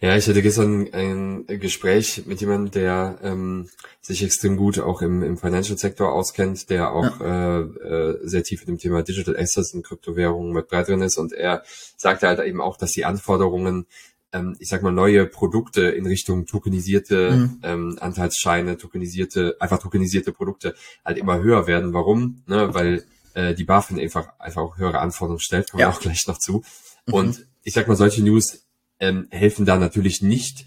[0.00, 0.08] ja.
[0.08, 3.68] ja, ich hatte gestern ein Gespräch mit jemandem, der ähm,
[4.00, 7.58] sich extrem gut auch im, im Financial Sektor auskennt, der auch ja.
[7.58, 11.18] äh, äh, sehr tief in dem Thema Digital Assets und Kryptowährungen mit breit drin ist
[11.18, 11.62] und er
[11.96, 13.86] sagte halt eben auch, dass die Anforderungen
[14.32, 17.60] ähm, ich sag mal, neue Produkte in Richtung tokenisierte mhm.
[17.62, 21.92] ähm, Anteilsscheine, tokenisierte, einfach tokenisierte Produkte halt immer höher werden.
[21.92, 22.42] Warum?
[22.46, 25.88] Ne, weil äh, die BaFin einfach, einfach auch höhere Anforderungen stellt, kommen ja.
[25.88, 26.62] wir auch gleich noch zu.
[27.06, 27.14] Mhm.
[27.14, 28.66] Und ich sag mal, solche News
[29.00, 30.66] ähm, helfen da natürlich nicht,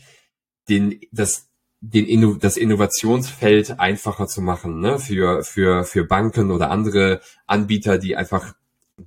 [0.70, 1.50] den, das,
[1.82, 5.00] den Inno, das Innovationsfeld einfacher zu machen, ne?
[5.00, 8.54] für, für, für Banken oder andere Anbieter, die einfach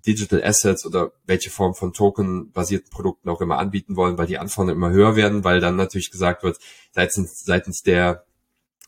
[0.07, 4.77] Digital Assets oder welche Form von Token-basierten Produkten auch immer anbieten wollen, weil die Anforderungen
[4.77, 6.59] immer höher werden, weil dann natürlich gesagt wird,
[6.93, 8.25] seitens, seitens der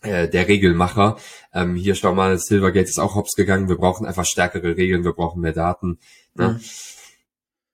[0.03, 1.17] äh, der Regelmacher.
[1.53, 3.69] Ähm, hier schau mal, Silvergate ist auch hops gegangen.
[3.69, 5.99] Wir brauchen einfach stärkere Regeln, wir brauchen mehr Daten.
[6.35, 6.51] Ne?
[6.51, 6.61] Mhm.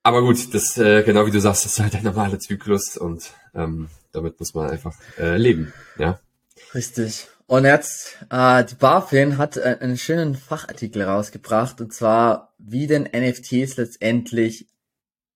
[0.04, 3.32] Aber gut, das äh, genau wie du sagst, das ist halt der normale Zyklus und
[3.54, 5.72] ähm, damit muss man einfach äh, leben.
[5.98, 6.20] Ja.
[6.74, 7.28] Richtig.
[7.46, 13.04] Und jetzt, äh, die BaFin hat äh, einen schönen Fachartikel rausgebracht, und zwar, wie denn
[13.04, 14.68] NFTs letztendlich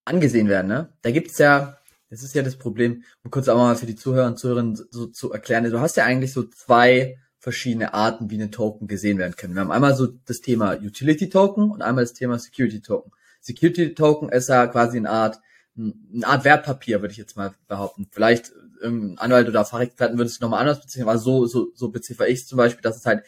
[0.05, 0.67] angesehen werden.
[0.67, 0.89] Ne?
[1.01, 1.79] Da gibt's ja,
[2.11, 5.07] das ist ja das Problem, um kurz auch mal für die Zuhörer und Zuhörerinnen so
[5.07, 9.35] zu erklären, du hast ja eigentlich so zwei verschiedene Arten, wie ein Token gesehen werden
[9.35, 9.55] können.
[9.55, 13.11] Wir haben einmal so das Thema Utility Token und einmal das Thema Security Token.
[13.39, 15.39] Security Token ist ja quasi eine Art,
[15.77, 18.07] eine Art Wertpapier, würde ich jetzt mal behaupten.
[18.11, 22.27] Vielleicht irgendein Anwalt oder Fachexperten würde es nochmal anders beziffern, aber so, so, so beziffer
[22.27, 23.23] ich es zum Beispiel, dass es halt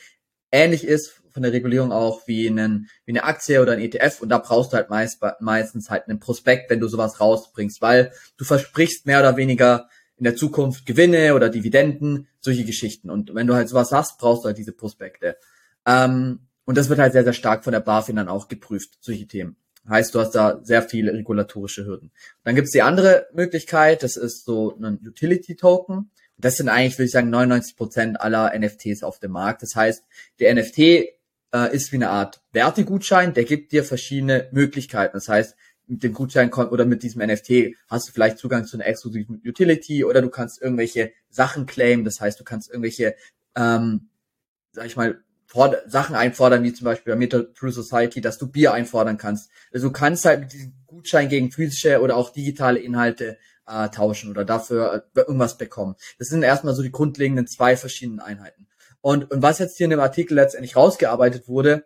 [0.52, 4.30] ähnlich ist von der Regulierung auch wie, einen, wie eine Aktie oder ein ETF und
[4.30, 8.44] da brauchst du halt meist, meistens halt einen Prospekt, wenn du sowas rausbringst, weil du
[8.44, 13.10] versprichst mehr oder weniger in der Zukunft Gewinne oder Dividenden, solche Geschichten.
[13.10, 15.38] Und wenn du halt sowas hast, brauchst du halt diese Prospekte.
[15.86, 19.28] Ähm, und das wird halt sehr, sehr stark von der BaFin dann auch geprüft, solche
[19.28, 19.56] Themen.
[19.90, 22.12] Heißt, du hast da sehr viele regulatorische Hürden.
[22.44, 26.12] Dann gibt es die andere Möglichkeit, das ist so ein Utility Token.
[26.38, 29.62] Das sind eigentlich, würde ich sagen, 99 Prozent aller NFTs auf dem Markt.
[29.64, 30.04] Das heißt,
[30.40, 31.08] der NFT äh,
[31.72, 35.14] ist wie eine Art Wertegutschein, der gibt dir verschiedene Möglichkeiten.
[35.14, 35.56] Das heißt,
[35.88, 40.06] mit dem Gutschein oder mit diesem NFT hast du vielleicht Zugang zu einer exklusiven Utility
[40.06, 42.06] oder du kannst irgendwelche Sachen claimen.
[42.06, 43.16] Das heißt, du kannst irgendwelche,
[43.56, 44.10] ähm,
[44.72, 45.22] sag ich mal,
[45.88, 49.50] Sachen einfordern, wie zum Beispiel bei Meta True Society, dass du Bier einfordern kannst.
[49.74, 53.38] Also du kannst halt mit diesem Gutschein gegen physische oder auch digitale Inhalte
[53.68, 55.96] äh, tauschen oder dafür äh, irgendwas bekommen.
[56.20, 58.68] Das sind erstmal so die grundlegenden zwei verschiedenen Einheiten.
[59.02, 61.86] Und, und was jetzt hier in dem Artikel letztendlich rausgearbeitet wurde,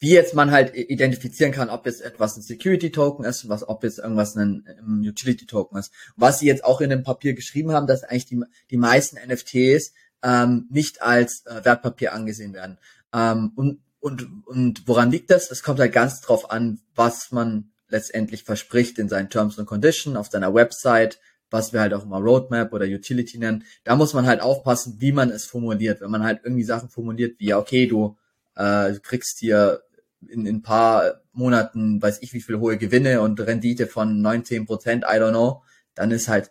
[0.00, 3.84] wie jetzt man halt identifizieren kann, ob jetzt etwas ein Security Token ist, was, ob
[3.84, 5.92] jetzt irgendwas ein, ein Utility Token ist.
[6.16, 9.92] Was sie jetzt auch in dem Papier geschrieben haben, dass eigentlich die, die meisten NFTs
[10.22, 12.78] ähm, nicht als äh, Wertpapier angesehen werden.
[13.12, 15.50] Ähm, und, und, und woran liegt das?
[15.50, 20.16] Es kommt halt ganz drauf an, was man letztendlich verspricht in seinen Terms and Conditions,
[20.16, 21.18] auf seiner Website,
[21.50, 23.64] was wir halt auch immer Roadmap oder Utility nennen.
[23.84, 26.00] Da muss man halt aufpassen, wie man es formuliert.
[26.00, 28.16] Wenn man halt irgendwie Sachen formuliert wie, ja, okay, du,
[28.54, 29.82] äh, du kriegst hier
[30.28, 34.66] in, in ein paar Monaten, weiß ich wie viel hohe Gewinne und Rendite von 19
[34.66, 35.62] Prozent, I don't know,
[35.94, 36.50] dann ist halt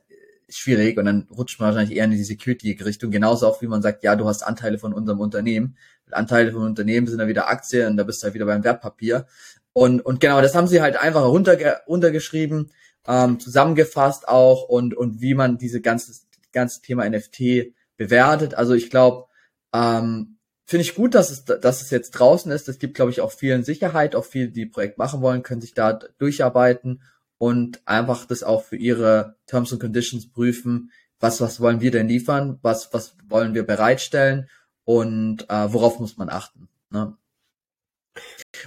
[0.51, 3.11] schwierig und dann rutscht man wahrscheinlich eher in die Security-Richtung.
[3.11, 5.77] Genauso auch wie man sagt, ja, du hast Anteile von unserem Unternehmen.
[6.11, 9.27] Anteile von Unternehmen sind dann wieder Aktien und da bist du halt wieder beim Wertpapier.
[9.73, 12.71] Und, und genau, das haben sie halt einfach runterge runtergeschrieben,
[13.07, 16.13] ähm, zusammengefasst auch und, und wie man diese ganze,
[16.51, 18.55] ganze Thema NFT bewertet.
[18.55, 19.27] Also ich glaube,
[19.73, 22.69] ähm, finde ich gut, dass es, dass es jetzt draußen ist.
[22.69, 25.73] Es gibt, glaube ich, auch vielen Sicherheit, auch viele, die Projekt machen wollen, können sich
[25.73, 27.01] da durcharbeiten
[27.39, 30.91] und einfach das auch für ihre Terms and Conditions prüfen.
[31.19, 32.59] Was, was wollen wir denn liefern?
[32.61, 34.47] Was, was wollen wir bereitstellen?
[34.83, 36.67] Und äh, worauf muss man achten?
[36.91, 37.15] Ne?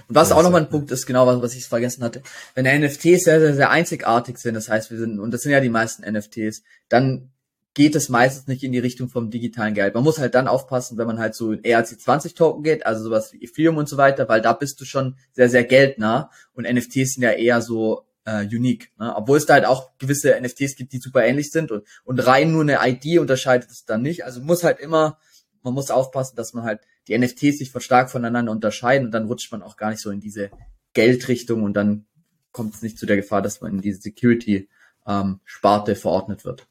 [0.07, 2.23] Und was auch nochmal ein Punkt ist, genau was, was ich vergessen hatte,
[2.55, 5.59] wenn NFTs sehr, sehr, sehr einzigartig sind, das heißt, wir sind, und das sind ja
[5.59, 7.29] die meisten NFTs, dann
[7.75, 9.93] geht es meistens nicht in die Richtung vom digitalen Geld.
[9.93, 13.33] Man muss halt dann aufpassen, wenn man halt so in ERC20 Token geht, also sowas
[13.33, 17.13] wie Ethereum und so weiter, weil da bist du schon sehr, sehr geldnah und NFTs
[17.13, 18.91] sind ja eher so äh, unique.
[18.99, 19.15] Ne?
[19.15, 22.51] Obwohl es da halt auch gewisse NFTs gibt, die super ähnlich sind und, und rein
[22.51, 24.25] nur eine ID unterscheidet es dann nicht.
[24.25, 25.19] Also muss halt immer,
[25.61, 29.51] man muss aufpassen, dass man halt die NFTs sich stark voneinander unterscheiden und dann rutscht
[29.51, 30.51] man auch gar nicht so in diese
[30.93, 32.05] Geldrichtung und dann
[32.51, 36.67] kommt es nicht zu der Gefahr, dass man in diese Security-Sparte ähm, verordnet wird.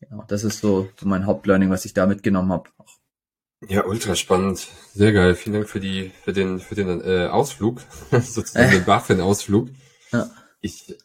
[0.00, 2.70] Genau, das ist so, so mein Hauptlearning, was ich da mitgenommen habe.
[3.68, 4.68] Ja, ultra spannend.
[4.92, 5.34] Sehr geil.
[5.34, 9.70] Vielen Dank für die, für den, für den äh, Ausflug, sozusagen den BaFin-Ausflug.
[10.12, 10.30] Ja.
[10.66, 10.96] Ich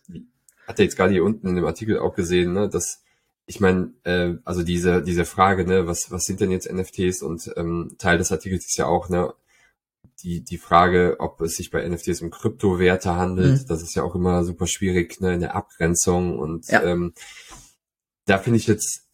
[0.67, 3.03] hatte jetzt gerade hier unten in dem Artikel auch gesehen, ne, dass
[3.45, 7.51] ich meine, äh, also diese diese Frage, ne, was was sind denn jetzt NFTs und
[7.57, 9.33] ähm, Teil des Artikels ist ja auch, ne,
[10.23, 13.61] die die Frage, ob es sich bei NFTs um Kryptowerte handelt.
[13.61, 13.67] Mhm.
[13.67, 16.83] Das ist ja auch immer super schwierig, ne, in der Abgrenzung und ja.
[16.83, 17.13] ähm,
[18.25, 19.07] da finde ich jetzt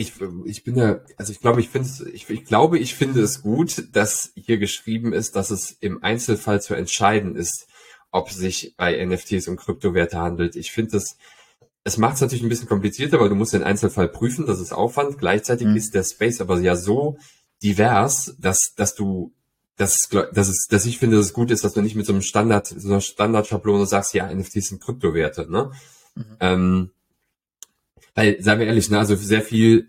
[0.00, 0.14] ich,
[0.46, 3.84] ich bin ja, also ich glaube, ich finde ich, ich glaube, ich finde es gut,
[3.92, 7.66] dass hier geschrieben ist, dass es im Einzelfall zu entscheiden ist,
[8.10, 10.56] ob sich bei NFTs um Kryptowerte handelt.
[10.56, 11.16] Ich finde das,
[11.84, 14.72] es macht es natürlich ein bisschen komplizierter, weil du musst den Einzelfall prüfen, das ist
[14.72, 15.18] Aufwand.
[15.18, 15.76] Gleichzeitig mhm.
[15.76, 17.18] ist der Space aber ja so
[17.62, 19.32] divers, dass, dass du,
[19.76, 22.12] dass, dass, es, dass ich finde, dass es gut ist, dass du nicht mit so
[22.12, 25.70] einem Standard, so einer Standardschablone sagst, ja, NFTs sind Kryptowerte, ne?
[26.14, 26.24] Mhm.
[26.40, 26.90] Ähm,
[28.14, 29.88] weil, seien wir ehrlich, ne, also sehr viel,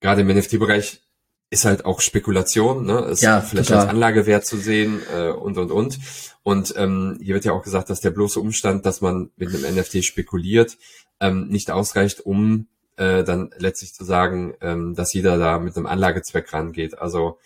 [0.00, 1.02] gerade im NFT-Bereich,
[1.50, 3.00] ist halt auch Spekulation, ne?
[3.06, 3.82] Ist ja, vielleicht total.
[3.82, 5.98] als Anlagewert zu sehen äh, und und und.
[6.44, 9.76] Und ähm, hier wird ja auch gesagt, dass der bloße Umstand, dass man mit einem
[9.76, 10.78] NFT spekuliert,
[11.20, 15.86] ähm, nicht ausreicht, um äh, dann letztlich zu sagen, ähm, dass jeder da mit einem
[15.86, 16.98] Anlagezweck rangeht.
[16.98, 17.38] Also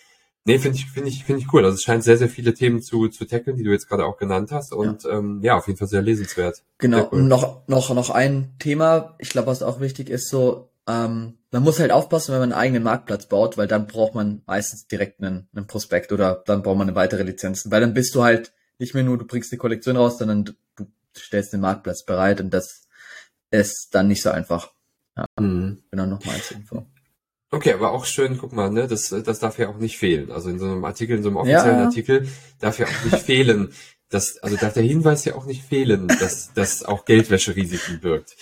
[0.44, 1.64] nee, finde ich finde ich finde ich cool.
[1.64, 4.18] Also es scheint sehr sehr viele Themen zu zu tackeln, die du jetzt gerade auch
[4.18, 5.10] genannt hast und ja.
[5.18, 6.62] Ähm, ja auf jeden Fall sehr lesenswert.
[6.78, 7.08] Genau.
[7.10, 7.20] Cool.
[7.20, 11.62] Und noch noch noch ein Thema, ich glaube, was auch wichtig ist, so ähm, man
[11.62, 15.22] muss halt aufpassen, wenn man einen eigenen Marktplatz baut, weil dann braucht man meistens direkt
[15.22, 18.52] einen, einen Prospekt oder dann braucht man eine weitere Lizenzen, weil dann bist du halt
[18.80, 20.86] nicht mehr nur, du bringst die Kollektion raus, sondern du, du
[21.16, 22.88] stellst den Marktplatz bereit und das
[23.52, 24.72] ist dann nicht so einfach.
[25.16, 25.84] Ja, mhm.
[25.92, 26.86] genau noch mal als Info.
[27.52, 30.32] Okay, aber auch schön, guck mal, ne, das, das darf ja auch nicht fehlen.
[30.32, 31.84] Also in so einem Artikel, in so einem offiziellen ja.
[31.84, 33.72] Artikel darf ja auch nicht fehlen,
[34.08, 38.34] dass, also darf der Hinweis ja auch nicht fehlen, dass das auch Geldwäscherisiken birgt.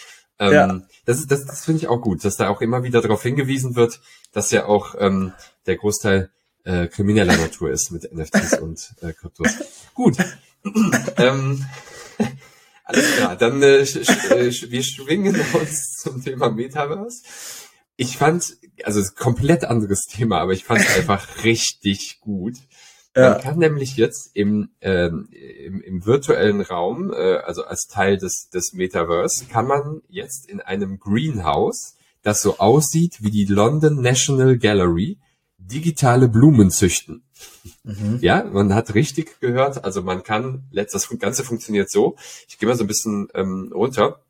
[0.43, 0.81] Ähm, ja.
[1.05, 4.01] Das, das, das finde ich auch gut, dass da auch immer wieder darauf hingewiesen wird,
[4.33, 5.33] dass ja auch ähm,
[5.67, 6.31] der Großteil
[6.65, 9.53] äh, krimineller Natur ist mit NFTs und äh, Kryptos.
[9.95, 10.17] Gut.
[11.17, 11.65] ähm,
[12.85, 13.97] alles klar, dann äh, sch,
[14.31, 17.23] äh, wir schwingen uns zum Thema Metaverse.
[17.97, 22.55] Ich fand, also komplett anderes Thema, aber ich fand es einfach richtig gut.
[23.15, 23.31] Ja.
[23.31, 28.49] Man kann nämlich jetzt im, ähm, im, im virtuellen Raum, äh, also als Teil des,
[28.49, 34.57] des Metaverse, kann man jetzt in einem Greenhouse, das so aussieht wie die London National
[34.57, 35.19] Gallery,
[35.59, 37.23] digitale Blumen züchten.
[37.85, 38.19] Mhm.
[38.23, 42.17] Ja, man hat richtig gehört, also man kann, das Ganze funktioniert so,
[42.49, 44.23] ich gehe mal so ein bisschen ähm, runter,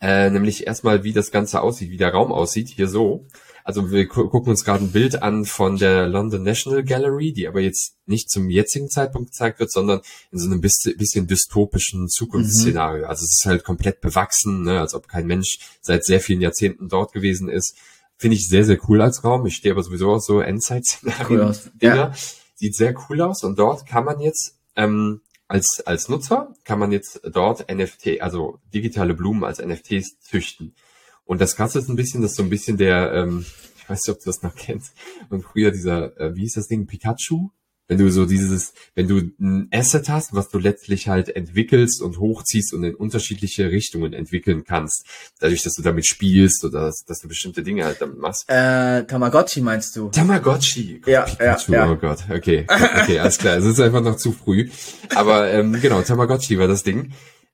[0.00, 3.24] äh, nämlich erstmal, wie das Ganze aussieht, wie der Raum aussieht, hier so.
[3.64, 7.46] Also wir gu gucken uns gerade ein Bild an von der London National Gallery, die
[7.46, 12.08] aber jetzt nicht zum jetzigen Zeitpunkt gezeigt wird, sondern in so einem bisschen, bisschen dystopischen
[12.08, 13.04] Zukunftsszenario.
[13.04, 13.08] Mhm.
[13.08, 16.88] Also es ist halt komplett bewachsen, ne, als ob kein Mensch seit sehr vielen Jahrzehnten
[16.88, 17.76] dort gewesen ist.
[18.16, 19.46] Finde ich sehr, sehr cool als Raum.
[19.46, 21.40] Ich stehe aber sowieso auf so Endzeit-Szenarien.
[21.40, 22.12] Cool ja.
[22.54, 25.20] Sieht sehr cool aus und dort kann man jetzt ähm,
[25.52, 30.74] als, als Nutzer kann man jetzt dort NFT, also digitale Blumen als NFTs züchten.
[31.24, 33.44] Und das Krasse ist ein bisschen, dass so ein bisschen der, ähm,
[33.76, 34.92] ich weiß nicht, ob du das noch kennst,
[35.30, 37.50] und früher dieser, äh, wie ist das Ding, Pikachu?
[37.88, 42.18] Wenn du so dieses, wenn du ein Asset hast, was du letztlich halt entwickelst und
[42.18, 45.04] hochziehst und in unterschiedliche Richtungen entwickeln kannst,
[45.40, 48.44] dadurch, dass du damit spielst oder dass, dass du bestimmte Dinge halt damit machst.
[48.48, 50.08] Äh, Tamagotchi meinst du?
[50.08, 51.02] Tamagotchi.
[51.06, 51.92] Ja, Pikachu, ja, ja.
[51.92, 53.58] Oh Gott, okay, okay, alles klar.
[53.58, 54.70] Es ist einfach noch zu früh.
[55.14, 57.12] Aber ähm, genau, Tamagotchi war das Ding.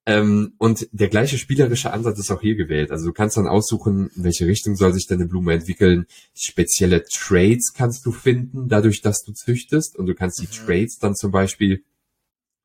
[0.08, 2.90] Ähm, und der gleiche spielerische Ansatz ist auch hier gewählt.
[2.90, 6.06] Also du kannst dann aussuchen, in welche Richtung soll sich deine Blume entwickeln.
[6.34, 9.98] Spezielle Trades kannst du finden, dadurch, dass du züchtest.
[9.98, 10.66] Und du kannst die mhm.
[10.66, 11.84] Trades dann zum Beispiel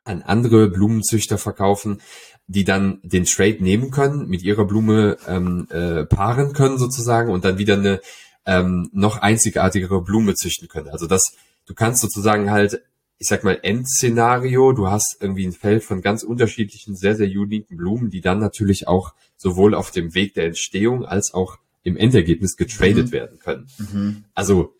[0.05, 2.01] an andere Blumenzüchter verkaufen,
[2.47, 7.43] die dann den Trade nehmen können, mit ihrer Blume ähm, äh, paaren können sozusagen und
[7.43, 7.99] dann wieder eine
[8.45, 10.87] ähm, noch einzigartigere Blume züchten können.
[10.87, 12.81] Also das, du kannst sozusagen halt
[13.23, 14.73] ich sag mal, Endszenario.
[14.73, 18.89] Du hast irgendwie ein Feld von ganz unterschiedlichen, sehr, sehr uniken Blumen, die dann natürlich
[18.89, 23.11] auch sowohl auf dem Weg der Entstehung als auch im Endergebnis getradet mhm.
[23.13, 23.67] werden können.
[23.77, 24.25] Mhm.
[24.33, 24.75] Also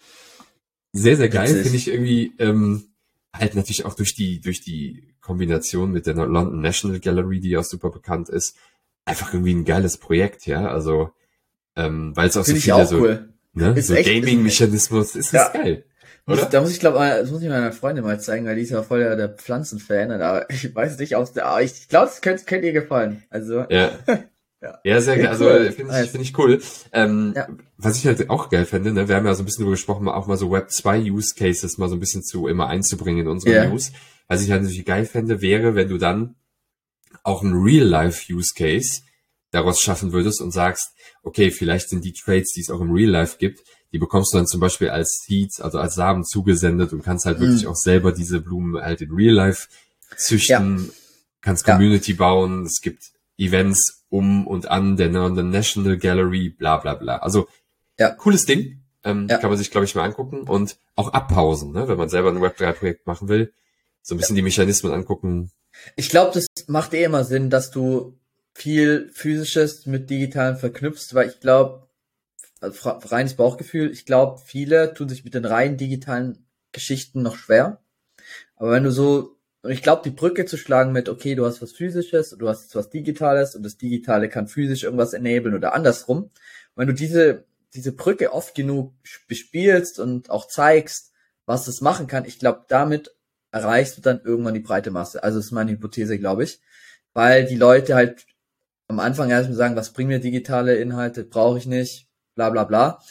[0.92, 2.88] sehr, sehr geil, finde ich irgendwie, ähm,
[3.32, 7.64] halt natürlich auch durch die, durch die Kombination mit der London National Gallery, die auch
[7.64, 8.58] super bekannt ist,
[9.06, 10.68] einfach irgendwie ein geiles Projekt, ja.
[10.68, 11.12] Also,
[11.78, 13.34] ähm, weil es auch Find so viele so, cool.
[13.54, 15.48] ne, so Gaming-Mechanismus ist, ist ja.
[15.48, 15.86] geil.
[16.26, 16.46] Oder?
[16.46, 18.82] Da muss ich glaube, das muss ich meiner Freundin mal zeigen, weil die ist ja
[18.82, 20.12] voll der Pflanzenfan.
[20.12, 23.24] Aber ich weiß nicht, aus der, ich glaube, es könnte, könnte ihr gefallen.
[23.30, 23.66] Also.
[23.70, 23.92] Ja.
[24.64, 25.28] Ja, ja sehr geil.
[25.28, 25.72] Also cool.
[25.74, 26.62] finde ich, find ich cool.
[26.94, 27.50] Ähm, ja.
[27.76, 30.08] Was ich halt auch geil fände, ne, wir haben ja so ein bisschen darüber gesprochen,
[30.08, 33.28] auch mal so Web 2 Use Cases mal so ein bisschen zu immer einzubringen in
[33.28, 33.68] unsere yeah.
[33.68, 33.92] News.
[34.30, 36.36] Was ich halt natürlich geil fände, wäre, wenn du dann
[37.24, 39.02] auch ein Real-Life-Use-Case
[39.52, 43.10] daraus schaffen würdest und sagst, okay, vielleicht sind die Trades, die es auch im Real
[43.10, 47.04] Life gibt, die bekommst du dann zum Beispiel als Seeds, also als Samen zugesendet und
[47.04, 47.44] kannst halt mhm.
[47.44, 49.68] wirklich auch selber diese Blumen halt in Real Life
[50.18, 50.94] züchten, ja.
[51.42, 52.18] kannst Community ja.
[52.18, 57.18] bauen, es gibt Events um und an der, National Gallery, bla bla bla.
[57.18, 57.48] Also
[58.00, 58.10] ja.
[58.10, 58.80] cooles Ding.
[59.04, 59.38] Ähm, ja.
[59.38, 61.88] Kann man sich, glaube ich, mal angucken und auch abpausen, ne?
[61.88, 63.54] wenn man selber ein Web3-Projekt machen will.
[64.02, 65.52] So ein bisschen die Mechanismen angucken.
[65.96, 68.18] Ich glaube, das macht eh immer Sinn, dass du
[68.54, 71.83] viel physisches mit digitalen verknüpfst, weil ich glaube,
[72.64, 77.82] reines Bauchgefühl, ich glaube, viele tun sich mit den rein digitalen Geschichten noch schwer.
[78.56, 81.72] Aber wenn du so, ich glaube, die Brücke zu schlagen mit, okay, du hast was
[81.72, 86.32] physisches, du hast jetzt was Digitales und das Digitale kann physisch irgendwas enablen oder andersrum.
[86.76, 88.94] wenn du diese, diese Brücke oft genug
[89.28, 91.12] bespielst und auch zeigst,
[91.46, 93.16] was es machen kann, ich glaube, damit
[93.52, 95.24] erreichst du dann irgendwann die breite Masse.
[95.24, 96.60] Also das ist meine Hypothese, glaube ich.
[97.14, 98.26] Weil die Leute halt
[98.88, 103.02] am Anfang erstmal sagen, was bringen mir digitale Inhalte, brauche ich nicht, bla bla bla.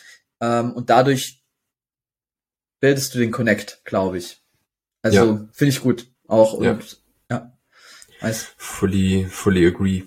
[0.40, 1.42] Ähm, und dadurch
[2.80, 4.42] bildest du den Connect, glaube ich.
[5.02, 5.48] Also ja.
[5.52, 6.08] finde ich gut.
[6.26, 6.78] Auch und ja.
[7.30, 7.52] ja.
[8.20, 8.48] Nice.
[8.56, 10.04] Fully, fully agree.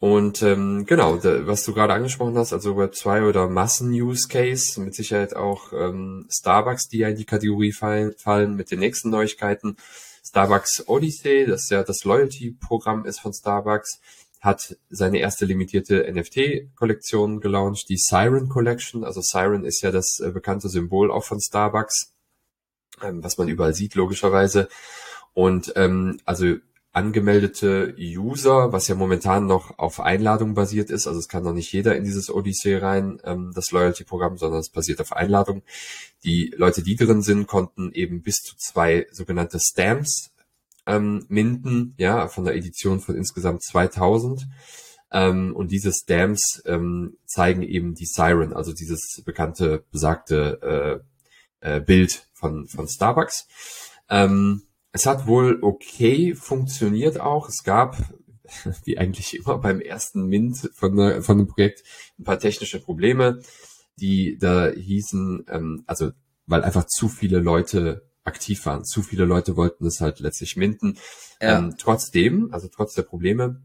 [0.00, 4.94] Und ähm, genau, da, was du gerade angesprochen hast, also Web 2 oder Massen-Use-Case, mit
[4.94, 9.76] Sicherheit auch ähm, Starbucks, die ja in die Kategorie fallen, fallen mit den nächsten Neuigkeiten.
[10.24, 14.00] Starbucks Odyssey, das ja das Loyalty-Programm ist von Starbucks,
[14.40, 19.04] hat seine erste limitierte NFT-Kollektion gelauncht, die Siren Collection.
[19.04, 22.12] Also Siren ist ja das äh, bekannte Symbol auch von Starbucks,
[23.02, 24.68] ähm, was man überall sieht, logischerweise.
[25.34, 26.56] Und ähm, also
[26.92, 31.72] angemeldete User, was ja momentan noch auf Einladung basiert ist, also es kann noch nicht
[31.72, 35.62] jeder in dieses Odyssey rein, ähm, das Loyalty-Programm, sondern es basiert auf Einladung.
[36.24, 40.30] Die Leute, die drin sind, konnten eben bis zu zwei sogenannte Stamps
[40.88, 44.48] ähm, minden, ja, von der Edition von insgesamt 2000.
[45.12, 51.02] Ähm, und diese Stamps ähm, zeigen eben die Siren, also dieses bekannte, besagte
[51.62, 53.46] äh, äh, Bild von, von Starbucks.
[54.08, 57.48] Ähm, es hat wohl okay funktioniert auch.
[57.48, 57.96] Es gab,
[58.84, 61.82] wie eigentlich immer beim ersten Mint von, von dem Projekt,
[62.18, 63.40] ein paar technische Probleme,
[63.96, 66.10] die da hießen, ähm, also
[66.46, 68.84] weil einfach zu viele Leute aktiv waren.
[68.84, 70.96] Zu viele Leute wollten es halt letztlich minten.
[71.40, 71.58] Ja.
[71.58, 73.60] Ähm, trotzdem, also trotz der Probleme,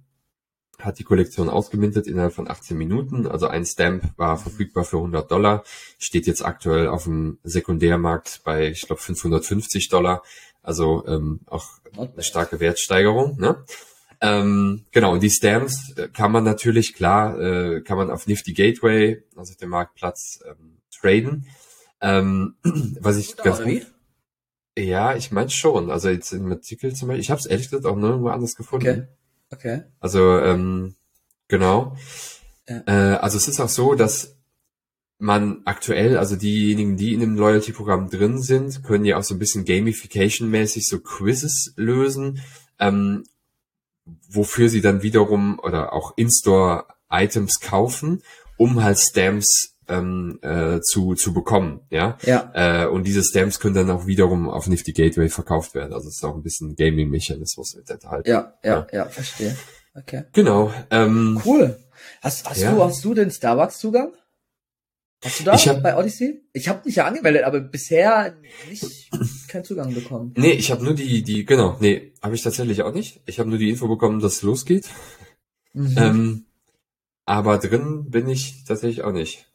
[0.79, 3.27] hat die Kollektion ausgemintet innerhalb von 18 Minuten.
[3.27, 5.63] Also ein Stamp war verfügbar für 100 Dollar,
[5.97, 10.23] steht jetzt aktuell auf dem Sekundärmarkt bei, ich glaube, 550 Dollar.
[10.61, 13.37] Also ähm, auch eine starke Wertsteigerung.
[13.39, 13.63] Ne?
[14.21, 18.53] Ähm, genau, und die Stamps äh, kann man natürlich, klar, äh, kann man auf Nifty
[18.53, 21.45] Gateway, also dem Marktplatz, ähm, traden.
[22.01, 22.55] Ähm,
[22.99, 23.85] was ich ganz gut,
[24.77, 25.91] ja, ich meine schon.
[25.91, 28.87] Also jetzt im Artikel zum Beispiel, ich habe es ehrlich gesagt auch nirgendwo anders gefunden.
[28.87, 29.07] Okay.
[29.51, 29.83] Okay.
[29.99, 30.95] Also, ähm,
[31.47, 31.95] genau.
[32.67, 32.83] Ja.
[32.87, 34.37] Äh, also es ist auch so, dass
[35.19, 39.39] man aktuell, also diejenigen, die in dem Loyalty-Programm drin sind, können ja auch so ein
[39.39, 42.41] bisschen Gamification-mäßig so Quizzes lösen,
[42.79, 43.23] ähm,
[44.27, 48.23] wofür sie dann wiederum oder auch In-Store-Items kaufen,
[48.57, 52.17] um halt Stamps ähm, äh, zu, zu bekommen, ja.
[52.23, 52.51] ja.
[52.53, 55.93] Äh, und diese Stamps können dann auch wiederum auf Nifty Gateway verkauft werden.
[55.93, 58.29] Also es ist auch ein bisschen Gaming-Mechanismus enthalten.
[58.29, 59.55] Ja, ja, ja, ja, verstehe.
[59.95, 60.23] Okay.
[60.33, 60.71] Genau.
[60.89, 61.77] Ähm, cool.
[62.21, 62.73] Hast, hast ja.
[62.73, 64.13] du hast du den Starbucks-Zugang?
[65.23, 66.41] Hast du da ich hab, bei Odyssey?
[66.51, 68.35] Ich habe mich ja angemeldet, aber bisher
[68.69, 69.09] nicht
[69.47, 70.33] keinen Zugang bekommen.
[70.35, 73.21] Nee, ich habe nur die, die, genau, nee, habe ich tatsächlich auch nicht.
[73.25, 74.89] Ich habe nur die Info bekommen, dass es losgeht.
[75.73, 75.95] Mhm.
[75.97, 76.45] Ähm,
[77.25, 79.47] aber drin bin ich tatsächlich auch nicht.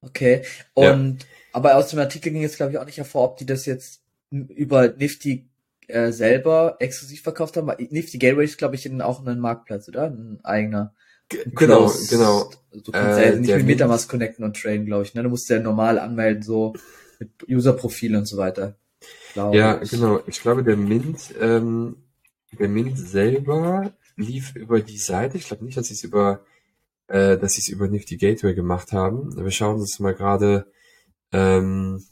[0.00, 0.42] Okay.
[0.74, 1.26] Und ja.
[1.52, 4.02] aber aus dem Artikel ging jetzt, glaube ich, auch nicht hervor, ob die das jetzt
[4.30, 5.48] über Nifty
[5.88, 7.70] äh, selber exklusiv verkauft haben.
[7.90, 10.04] Nifty Gateway ist, glaube ich, auch ein Marktplatz, oder?
[10.04, 10.94] Ein eigener.
[11.28, 12.50] Genau, genau.
[12.72, 15.14] Du kannst äh, ja nicht mit Metamask connecten und traden, glaube ich.
[15.14, 15.22] Ne?
[15.22, 16.74] Du musst ja normal anmelden, so
[17.18, 18.76] mit User-Profil und so weiter.
[19.34, 19.90] Ja, ich.
[19.90, 20.20] genau.
[20.26, 21.96] Ich glaube, der Mint, ähm,
[22.58, 25.36] der Mint selber lief über die Seite.
[25.36, 26.44] Ich glaube nicht, dass sie es über,
[27.08, 29.34] äh, dass sie es über Nifty Gateway gemacht haben.
[29.36, 30.66] Wir schauen uns mal gerade
[31.32, 32.04] ähm,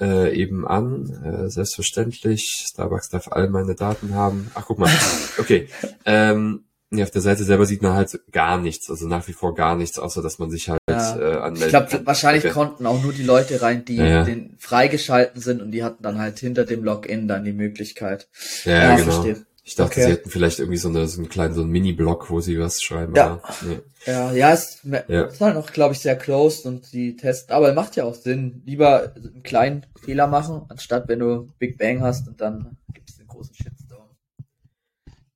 [0.00, 1.08] äh, eben an.
[1.24, 2.66] Äh, selbstverständlich.
[2.68, 4.50] Starbucks darf all meine Daten haben.
[4.54, 4.90] Ach, guck mal.
[5.38, 5.68] Okay.
[6.04, 9.54] ähm, ja, auf der Seite selber sieht man halt gar nichts, also nach wie vor
[9.54, 11.16] gar nichts, außer dass man sich halt ja.
[11.16, 11.66] äh, anmeldet.
[11.82, 12.52] Ich glaube, wahrscheinlich okay.
[12.52, 16.18] konnten auch nur die Leute rein, die ja, den freigeschalten sind und die hatten dann
[16.18, 18.28] halt hinter dem Login dann die Möglichkeit.
[18.64, 19.12] Ja, genau.
[19.12, 19.46] Verstehe.
[19.62, 20.04] Ich dachte, okay.
[20.04, 22.82] sie hätten vielleicht irgendwie so, eine, so einen kleinen, so einen Mini-Blog, wo sie was
[22.82, 23.14] schreiben.
[23.14, 23.78] Ja, nee.
[24.06, 25.24] ja, ja, es ja.
[25.24, 28.62] ist halt noch, glaube ich, sehr closed und die testen, aber macht ja auch Sinn.
[28.64, 33.16] Lieber einen kleinen Fehler machen, anstatt wenn du Big Bang hast und dann gibt es
[33.16, 34.08] den großen Shitstorm.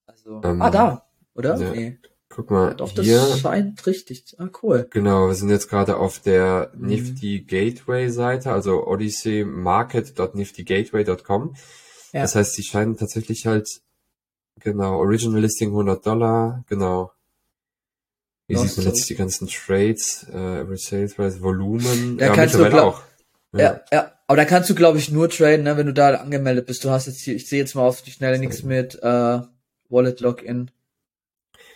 [0.07, 1.59] Also, ähm, ah, da, oder?
[1.59, 1.71] Ja.
[1.73, 1.99] Nee.
[2.35, 3.19] Guck mal, Doch, hier.
[3.19, 4.25] das scheint richtig.
[4.39, 4.89] Ah, cool.
[4.91, 6.89] Genau, wir sind jetzt gerade auf der mhm.
[6.89, 11.55] Nifty Gateway Seite, also odysseymarket.niftygateway.com.
[12.13, 12.23] Ja.
[12.23, 13.83] Das heißt, sie scheinen tatsächlich halt
[14.61, 17.13] Genau, Original Listing 100 Dollar, genau.
[18.47, 22.83] Wie sieht man jetzt die ganzen Trades, äh, Average Sales Price, Volumen, da ja, mittlerweile
[22.83, 23.03] auch.
[23.53, 23.61] Ja.
[23.61, 26.67] ja, ja, aber da kannst du, glaube ich, nur traden, ne, wenn du da angemeldet
[26.67, 26.85] bist.
[26.85, 29.41] Du hast jetzt hier, ich sehe jetzt mal auf die Schnelle nichts mit äh,
[29.89, 30.71] Wallet Login.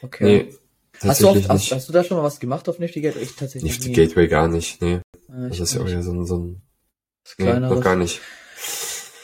[0.02, 0.24] Okay.
[0.24, 0.54] Nee,
[1.08, 3.22] hast du, auf, hast, hast, du da schon mal was gemacht auf Nifty Gateway?
[3.22, 3.94] Ich tatsächlich Nifty nie.
[3.94, 5.00] Gateway gar nicht, nee.
[5.28, 6.62] Ja, das ist ja auch ja so ein, so ein
[7.38, 8.20] nee, noch gar nicht.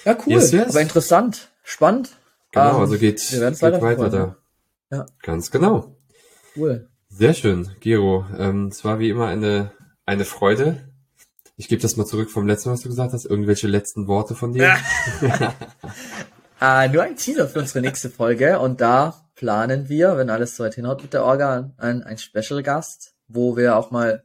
[0.05, 0.68] Ja, cool, yes, yes.
[0.68, 2.11] aber interessant, spannend.
[2.55, 4.36] Genau, um, also geht, geht weiter, weiter da.
[4.90, 5.07] Ja.
[5.22, 5.96] Ganz genau.
[6.57, 6.88] Cool.
[7.09, 8.26] Sehr schön, Gero.
[8.38, 9.72] Ähm, es war wie immer eine,
[10.07, 10.88] eine Freude.
[11.57, 13.24] Ich gebe das mal zurück vom letzten Mal, was du gesagt hast.
[13.24, 14.76] Irgendwelche letzten Worte von dir?
[16.61, 18.61] äh, nur ein Teaser für unsere nächste Folge.
[18.61, 23.57] Und da planen wir, wenn alles soweit hinhaut mit der Orga, ein, ein Special-Gast, wo
[23.57, 24.24] wir auch mal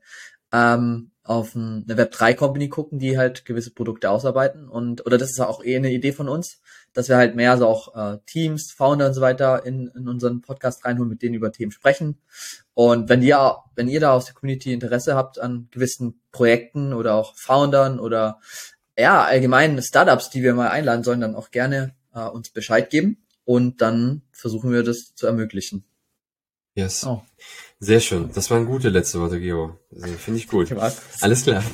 [0.52, 4.68] ähm, auf eine Web3-Company gucken, die halt gewisse Produkte ausarbeiten.
[4.68, 6.60] Und oder das ist auch eh eine Idee von uns,
[6.94, 10.42] dass wir halt mehr so auch äh, Teams, Founder und so weiter in, in unseren
[10.42, 12.18] Podcast reinholen, mit denen über Themen sprechen.
[12.74, 17.16] Und wenn ihr, wenn ihr da aus der Community Interesse habt an gewissen Projekten oder
[17.16, 18.40] auch Foundern oder
[18.98, 23.18] ja, allgemein Startups, die wir mal einladen sollen, dann auch gerne äh, uns Bescheid geben
[23.46, 25.84] und dann versuchen wir das zu ermöglichen.
[26.76, 27.06] Yes.
[27.06, 27.22] Oh.
[27.80, 28.30] Sehr schön.
[28.34, 29.78] Das waren gute letzte Worte, Geo.
[29.94, 30.72] Also, Finde ich gut.
[31.22, 31.64] Alles klar.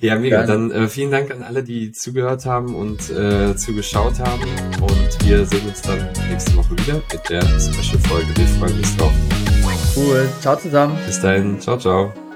[0.00, 0.44] Ja, mega.
[0.44, 4.42] Dann äh, vielen Dank an alle, die zugehört haben und äh, zugeschaut haben.
[4.80, 8.28] Und wir sehen uns dann nächste Woche wieder mit der Special-Folge.
[8.36, 9.12] Wir freuen uns drauf.
[9.96, 10.28] Cool.
[10.40, 10.96] Ciao zusammen.
[11.06, 11.60] Bis dahin.
[11.60, 12.27] Ciao, ciao.